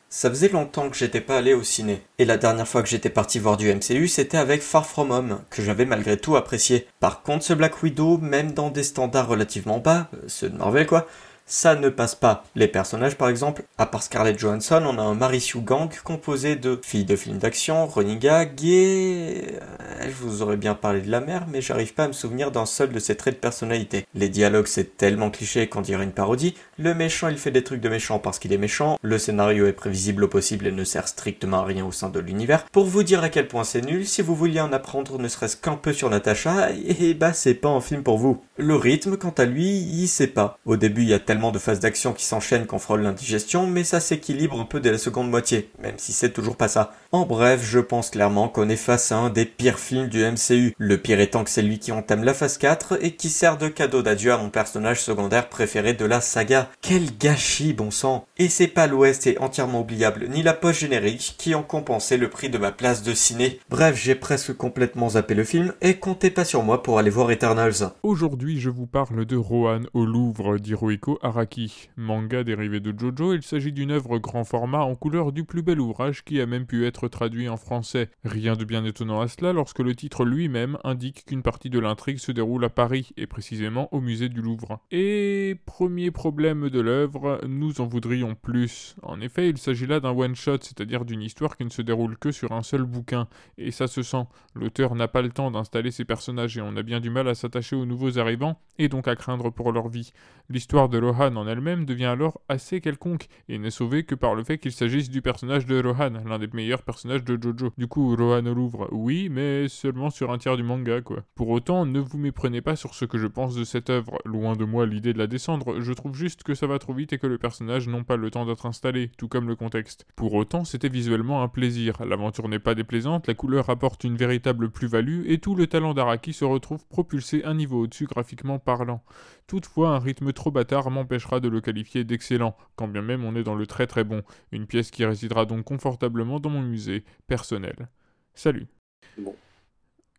ça 0.10 0.32
faisait 0.32 0.49
longtemps 0.49 0.89
que 0.89 0.97
j'étais 0.97 1.21
pas 1.21 1.38
allé 1.38 1.54
au 1.54 1.62
ciné. 1.62 2.01
Et 2.17 2.25
la 2.25 2.38
dernière 2.38 2.67
fois 2.67 2.82
que 2.82 2.89
j'étais 2.89 3.12
parti 3.12 3.38
voir 3.38 3.56
du 3.56 3.71
MCU, 3.71 4.08
c'était 4.08 4.38
avec 4.38 4.63
Far 4.63 4.88
From 4.88 5.12
Home, 5.12 5.41
que 5.51 5.62
j'avais 5.62 5.86
malgré 5.86 6.17
tout 6.17 6.36
apprécié. 6.36 6.88
Par 6.99 7.21
contre, 7.21 7.45
ce 7.45 7.54
Black 7.54 7.84
Widow, 7.84 8.17
même 8.17 8.54
dans 8.54 8.71
des 8.71 8.84
standards 8.84 9.28
relativement 9.28 9.78
bas, 9.78 10.10
ceux 10.25 10.49
de 10.49 10.58
Marvel 10.58 10.88
quoi, 10.88 11.06
ça 11.45 11.75
ne 11.75 11.89
passe 11.89 12.15
pas. 12.15 12.43
Les 12.55 12.67
personnages 12.67 13.15
par 13.15 13.29
exemple, 13.29 13.63
à 13.77 13.86
part 13.86 14.01
Scarlett 14.01 14.39
Johansson, 14.39 14.84
on 14.86 14.97
a 14.97 15.01
un 15.01 15.13
Marisu 15.13 15.60
Gang 15.60 15.89
composé 16.03 16.55
de 16.55 16.79
filles 16.84 17.05
de 17.05 17.15
films 17.15 17.38
d'action, 17.38 17.86
running 17.86 18.19
gag 18.19 18.63
et... 18.63 19.55
je 20.01 20.23
vous 20.23 20.41
aurais 20.41 20.58
bien 20.58 20.73
parlé 20.73 21.01
de 21.01 21.12
la 21.12 21.21
mère, 21.21 21.45
mais 21.47 21.62
j'arrive 21.62 21.93
pas 21.93 22.05
à 22.05 22.08
me 22.08 22.13
souvenir 22.13 22.51
d'un 22.51 22.65
seul 22.65 22.91
de 22.91 22.99
ses 22.99 23.15
traits 23.15 23.36
de 23.36 23.39
personnalité. 23.39 24.08
Les 24.15 24.29
dialogues 24.29 24.67
c'est 24.67 24.97
tellement 24.97 25.29
cliché 25.29 25.67
qu'on 25.67 25.81
dirait 25.81 26.03
une 26.03 26.12
parodie, 26.12 26.55
le 26.79 26.95
méchant 26.95 27.27
il 27.27 27.38
fait 27.38 27.51
des 27.51 27.63
trucs 27.63 27.81
de 27.81 27.89
méchant 27.89 28.17
parce 28.17 28.39
qu'il 28.39 28.51
est 28.51 28.58
méchant, 28.58 28.97
le 29.03 29.19
scénario 29.19 29.67
est 29.67 29.73
prévisible 29.73 30.23
au 30.23 30.27
possible 30.27 30.65
et 30.65 30.71
ne 30.71 30.84
sert 30.84 31.08
strictement 31.08 31.60
à 31.60 31.65
rien 31.65 31.86
au 31.86 31.91
sein 31.91 32.10
de 32.10 32.19
l'univers. 32.19 32.65
Pour 32.71 32.86
vous 32.86 33.03
dire 33.03 33.23
à 33.23 33.29
quel 33.29 33.47
point 33.47 33.63
c'est 33.63 33.86
nul, 33.86 34.08
si 34.08 34.23
vous 34.23 34.36
vouliez 34.36 34.62
en 34.62 34.73
apprendre 34.73 35.19
ne 35.19 35.27
serait-ce 35.27 35.58
qu'un 35.58 35.75
peu 35.75 35.93
sur 35.93 36.10
Natacha, 36.10 36.71
et 36.99 37.13
bah 37.13 37.34
c'est 37.34 37.53
pas 37.53 37.69
un 37.69 37.81
film 37.81 38.01
pour 38.01 38.17
vous. 38.17 38.41
Le 38.58 38.75
rythme, 38.75 39.17
quant 39.17 39.34
à 39.38 39.45
lui, 39.45 39.77
il 39.77 40.08
sait 40.08 40.27
pas. 40.27 40.58
Au 40.65 40.75
début 40.75 41.03
il 41.03 41.10
y 41.10 41.13
a 41.13 41.19
tellement 41.19 41.35
de 41.36 41.60
phases 41.60 41.82
d'action 41.82 42.13
qui 42.13 42.24
s'enchaînent 42.24 42.65
qu'on 42.65 42.80
frôle 42.80 43.02
l'indigestion, 43.02 43.67
mais 43.67 43.84
ça 43.84 44.00
s'équilibre 44.00 44.60
un 44.60 44.65
peu 44.65 44.80
dès 44.80 44.91
la 44.91 44.98
seconde 44.98 45.30
moitié, 45.30 45.69
même 45.82 45.95
si 45.98 46.13
c'est 46.13 46.32
toujours 46.32 46.56
pas 46.56 46.69
ça. 46.69 46.93
En 47.12 47.26
bref, 47.26 47.62
je 47.63 47.80
pense 47.80 48.10
clairement 48.10 48.48
qu'on 48.48 48.69
est 48.69 48.76
face 48.78 49.12
à 49.12 49.17
un 49.17 49.30
des 49.30 49.45
pires 49.45 49.80
films 49.80 50.08
du 50.08 50.24
MCU. 50.24 50.74
Le 50.78 50.98
pire 50.98 51.19
étant 51.19 51.43
que 51.43 51.50
c'est 51.50 51.62
lui 51.62 51.78
qui 51.78 51.91
entame 51.91 52.24
la 52.24 52.34
phase 52.34 52.58
4 52.58 53.00
et 53.04 53.12
qui 53.12 53.30
sert 53.30 53.58
de 53.58 53.67
cadeau 53.67 54.02
d'adieu 54.02 54.32
à 54.32 54.38
mon 54.38 54.50
personnage 54.50 55.02
secondaire 55.02 55.50
préféré 55.50 55.93
de 55.93 56.06
la 56.06 56.21
saga. 56.21 56.69
Quel 56.82 57.17
gâchis, 57.17 57.74
bon 57.74 57.91
sang 57.91 58.26
Et 58.38 58.50
c'est 58.50 58.67
pas 58.67 58.88
l'Ouest 58.88 59.28
est 59.28 59.38
entièrement 59.39 59.82
oubliable, 59.82 60.28
ni 60.30 60.41
la 60.41 60.54
post-générique 60.54 61.36
qui 61.38 61.54
ont 61.54 61.63
compensé 61.63 62.17
le 62.17 62.30
prix 62.30 62.50
de 62.50 62.58
ma 62.58 62.71
place 62.71 63.04
de 63.04 63.13
ciné. 63.13 63.60
Bref, 63.69 64.00
j'ai 64.02 64.15
presque 64.15 64.54
complètement 64.56 65.10
zappé 65.10 65.34
le 65.34 65.43
film 65.43 65.74
et 65.82 65.95
comptez 65.98 66.32
pas 66.32 66.45
sur 66.45 66.63
moi 66.63 66.82
pour 66.82 66.98
aller 66.98 67.10
voir 67.10 67.32
Eternals. 67.32 67.91
Aujourd'hui, 68.04 68.60
je 68.60 68.69
vous 68.69 68.88
parle 68.88 69.26
de 69.26 69.36
Rohan 69.38 69.82
au 69.93 70.06
Louvre 70.06 70.58
d'Hirohiko 70.58 71.19
Araki. 71.25 71.89
Manga 71.97 72.43
dérivé 72.43 72.79
de 72.79 72.93
Jojo, 72.95 73.33
il 73.33 73.41
s'agit 73.41 73.71
d'une 73.71 73.89
œuvre 73.89 74.19
grand 74.19 74.43
format 74.43 74.83
en 74.83 74.95
couleur 74.95 75.31
du 75.31 75.43
plus 75.43 75.63
bel 75.63 75.79
ouvrage 75.79 76.23
qui 76.23 76.39
a 76.39 76.45
même 76.45 76.67
pu 76.67 76.85
être 76.85 77.07
traduit 77.07 77.49
en 77.49 77.57
français. 77.57 78.11
Rien 78.23 78.53
de 78.53 78.63
bien 78.63 78.85
étonnant 78.85 79.21
à 79.21 79.27
cela 79.27 79.51
lorsque 79.51 79.79
le 79.79 79.95
titre 79.95 80.23
lui-même 80.23 80.77
indique 80.83 81.25
qu'une 81.25 81.41
partie 81.41 81.71
de 81.71 81.79
l'intrigue 81.79 82.19
se 82.19 82.31
déroule 82.31 82.63
à 82.63 82.69
Paris, 82.69 83.09
et 83.17 83.25
précisément 83.25 83.89
au 83.91 84.01
musée 84.01 84.29
du 84.29 84.39
Louvre. 84.39 84.79
Et 84.91 85.55
premier 85.65 86.11
problème 86.11 86.69
de 86.69 86.79
l'œuvre, 86.79 87.41
nous 87.47 87.81
en 87.81 87.88
voudrions 87.88 88.35
plus. 88.35 88.95
En 89.01 89.19
effet, 89.19 89.49
il 89.49 89.57
s'agit 89.57 89.88
là 89.88 89.99
d'un 89.99 90.11
one-shot, 90.11 90.59
c'est-à-dire 90.61 91.05
d'une 91.05 91.23
histoire 91.23 91.57
qui 91.57 91.65
ne 91.65 91.71
se 91.71 91.81
déroule 91.81 92.19
que 92.19 92.31
sur 92.31 92.51
un 92.51 92.61
seul 92.61 92.83
bouquin, 92.83 93.27
et 93.57 93.71
ça 93.71 93.88
se 93.88 94.03
sent. 94.03 94.25
L'auteur 94.53 94.93
n'a 94.93 95.07
pas 95.07 95.23
le 95.23 95.29
temps 95.29 95.49
d'installer 95.49 95.89
ses 95.89 96.05
personnages 96.05 96.55
et 96.55 96.61
on 96.61 96.77
a 96.77 96.83
bien 96.83 96.99
du 96.99 97.09
mal 97.09 97.27
à 97.27 97.33
s'attacher 97.33 97.75
aux 97.75 97.88
nouveaux 97.88 98.19
arrivants, 98.19 98.59
et 98.77 98.89
donc 98.89 99.07
à 99.07 99.15
craindre 99.15 99.49
pour 99.49 99.71
leur 99.71 99.88
vie. 99.88 100.11
L'histoire 100.49 100.88
de 100.88 100.99
Rohan 101.15 101.36
en 101.36 101.47
elle-même 101.47 101.86
devient 101.86 102.06
alors 102.06 102.41
assez 102.49 102.82
quelconque, 102.82 103.28
et 103.47 103.58
n'est 103.58 103.71
sauvée 103.71 104.04
que 104.04 104.15
par 104.15 104.36
le 104.36 104.43
fait 104.43 104.58
qu'il 104.58 104.71
s'agisse 104.71 105.10
du 105.10 105.21
personnage 105.21 105.65
de 105.65 105.82
Rohan, 105.82 106.12
l'un 106.25 106.39
des 106.39 106.47
meilleurs 106.54 106.84
personnages 106.84 107.23
de 107.23 107.41
Jojo. 107.41 107.71
Du 107.78 107.88
coup, 107.88 108.15
Rohan 108.15 108.45
au 108.45 108.54
Louvre, 108.54 108.88
oui, 108.91 109.30
mais 109.30 109.67
seulement 109.67 110.10
sur 110.10 110.32
un 110.32 110.38
tiers 110.38 110.58
du 110.58 110.63
manga, 110.63 111.01
quoi. 111.01 111.23
Pour 111.36 111.49
autant, 111.49 111.86
ne 111.86 111.99
vous 111.99 112.17
méprenez 112.17 112.62
pas 112.62 112.75
sur 112.75 112.93
ce 112.93 113.06
que 113.06 113.17
je 113.17 113.28
pense 113.28 113.56
de 113.56 113.63
cette 113.63 113.89
œuvre. 113.89 114.19
Loin 114.25 114.56
de 114.56 114.65
moi 114.65 114.86
l'idée 114.86 115.13
de 115.13 115.17
la 115.17 115.28
descendre, 115.28 115.82
je 115.82 115.93
trouve 115.93 116.15
juste 116.15 116.43
que 116.43 116.56
ça 116.56 116.67
va 116.67 116.80
trop 116.80 116.93
vite 116.93 117.13
et 117.13 117.17
que 117.17 117.28
les 117.28 117.38
personnages 117.38 117.88
n'ont 117.88 118.04
pas 118.04 118.17
le 118.17 118.32
temps 118.32 118.45
d'être 118.45 118.65
installés, 118.65 119.12
tout 119.17 119.28
comme 119.28 119.47
le 119.47 119.56
contexte. 119.56 120.06
Pour 120.15 120.34
autant, 120.34 120.63
c'était 120.65 120.89
visuellement 120.89 121.43
un 121.43 121.47
plaisir. 121.47 122.04
L'aventure 122.06 122.49
n'est 122.49 122.60
pas 122.60 122.75
déplaisante, 122.75 123.28
la 123.28 123.34
couleur 123.34 123.69
apporte 123.69 124.04
une 124.04 124.17
véritable 124.17 124.69
plus-value 124.69 125.23
et 125.28 125.39
tout 125.39 125.56
le 125.56 125.67
talent 125.67 125.93
d'Araki 125.93 126.34
se 126.34 126.45
retrouve 126.45 126.86
propulsé 126.88 127.43
un 127.43 127.54
niveau 127.54 127.84
au-dessus 127.84 128.06
graphiquement 128.06 128.60
parlant. 128.60 129.04
Toutefois, 129.47 129.89
un 129.89 129.99
rythme 129.99 130.34
trop 130.34 130.49
bâtard 130.51 130.89
m'empêchera 130.89 131.39
de 131.39 131.47
le 131.47 131.62
qualifier 131.62 132.03
d'excellent, 132.03 132.55
quand 132.75 132.88
bien 132.88 133.03
même 133.03 133.23
on 133.23 133.36
est 133.36 133.43
dans 133.43 133.55
le 133.55 133.67
très 133.67 133.86
très 133.86 134.03
bon, 134.03 134.23
une 134.51 134.65
pièce 134.65 134.89
qui 134.89 135.05
résidera 135.05 135.45
donc 135.45 135.65
confortablement 135.65 136.39
dans 136.39 136.49
mon 136.49 136.62
musée 136.62 137.03
personnel. 137.27 137.89
Salut. 138.34 138.67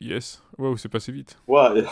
Yes. 0.01 0.43
Waouh, 0.59 0.77
c'est 0.77 0.91
passé 0.91 1.11
vite. 1.11 1.39
Ouais. 1.47 1.85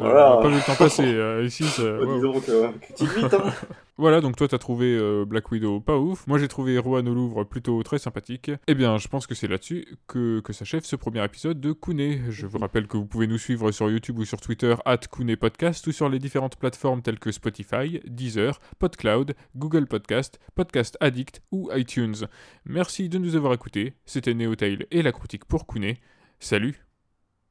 On 0.00 0.04
n'a 0.04 0.36
pas 0.42 0.48
vu 0.48 0.54
le 0.54 0.66
temps 0.66 0.74
passer. 0.76 1.04
Euh, 1.04 1.44
ici, 1.46 1.64
ça... 1.64 1.82
Bah, 1.82 2.06
dis 2.14 2.20
donc, 2.20 2.48
euh, 2.48 2.70
vite, 3.00 3.34
hein. 3.34 3.52
Voilà, 3.96 4.20
donc 4.20 4.34
toi 4.34 4.48
t'as 4.48 4.58
trouvé 4.58 4.96
euh, 4.98 5.24
Black 5.24 5.52
Widow 5.52 5.78
pas 5.78 5.96
ouf. 5.96 6.26
Moi 6.26 6.38
j'ai 6.38 6.48
trouvé 6.48 6.76
Rohan 6.78 7.06
au 7.06 7.14
Louvre 7.14 7.44
plutôt 7.44 7.80
très 7.84 7.98
sympathique. 7.98 8.50
Eh 8.66 8.74
bien, 8.74 8.98
je 8.98 9.06
pense 9.06 9.28
que 9.28 9.36
c'est 9.36 9.46
là-dessus 9.46 9.86
que, 10.08 10.40
que 10.40 10.52
s'achève 10.52 10.82
ce 10.82 10.96
premier 10.96 11.24
épisode 11.24 11.60
de 11.60 11.72
Kune. 11.72 12.28
Je 12.28 12.46
vous 12.46 12.58
rappelle 12.58 12.88
que 12.88 12.96
vous 12.96 13.06
pouvez 13.06 13.28
nous 13.28 13.38
suivre 13.38 13.70
sur 13.70 13.88
YouTube 13.88 14.18
ou 14.18 14.24
sur 14.24 14.40
Twitter, 14.40 14.74
at 14.84 14.98
Kune 14.98 15.36
Podcast, 15.36 15.86
ou 15.86 15.92
sur 15.92 16.08
les 16.08 16.18
différentes 16.18 16.56
plateformes 16.56 17.02
telles 17.02 17.20
que 17.20 17.30
Spotify, 17.30 18.00
Deezer, 18.04 18.58
PodCloud, 18.80 19.34
Google 19.54 19.86
Podcast, 19.86 20.40
Podcast 20.56 20.96
Addict 21.00 21.42
ou 21.52 21.70
iTunes. 21.72 22.26
Merci 22.64 23.08
de 23.08 23.18
nous 23.18 23.36
avoir 23.36 23.52
écoutés. 23.52 23.94
C'était 24.06 24.34
Neotail 24.34 24.86
et 24.90 25.02
la 25.02 25.12
critique 25.12 25.44
pour 25.44 25.68
Kune. 25.68 25.94
Salut 26.40 26.84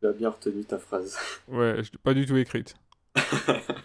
Tu 0.04 0.10
as 0.10 0.12
bien 0.12 0.32
retenu 0.32 0.66
ta 0.66 0.78
phrase. 0.80 1.18
Ouais, 1.48 1.76
je 1.78 1.90
l'ai 1.94 1.98
pas 2.04 2.14
du 2.14 2.26
tout 2.26 2.36
écrite. 2.36 2.76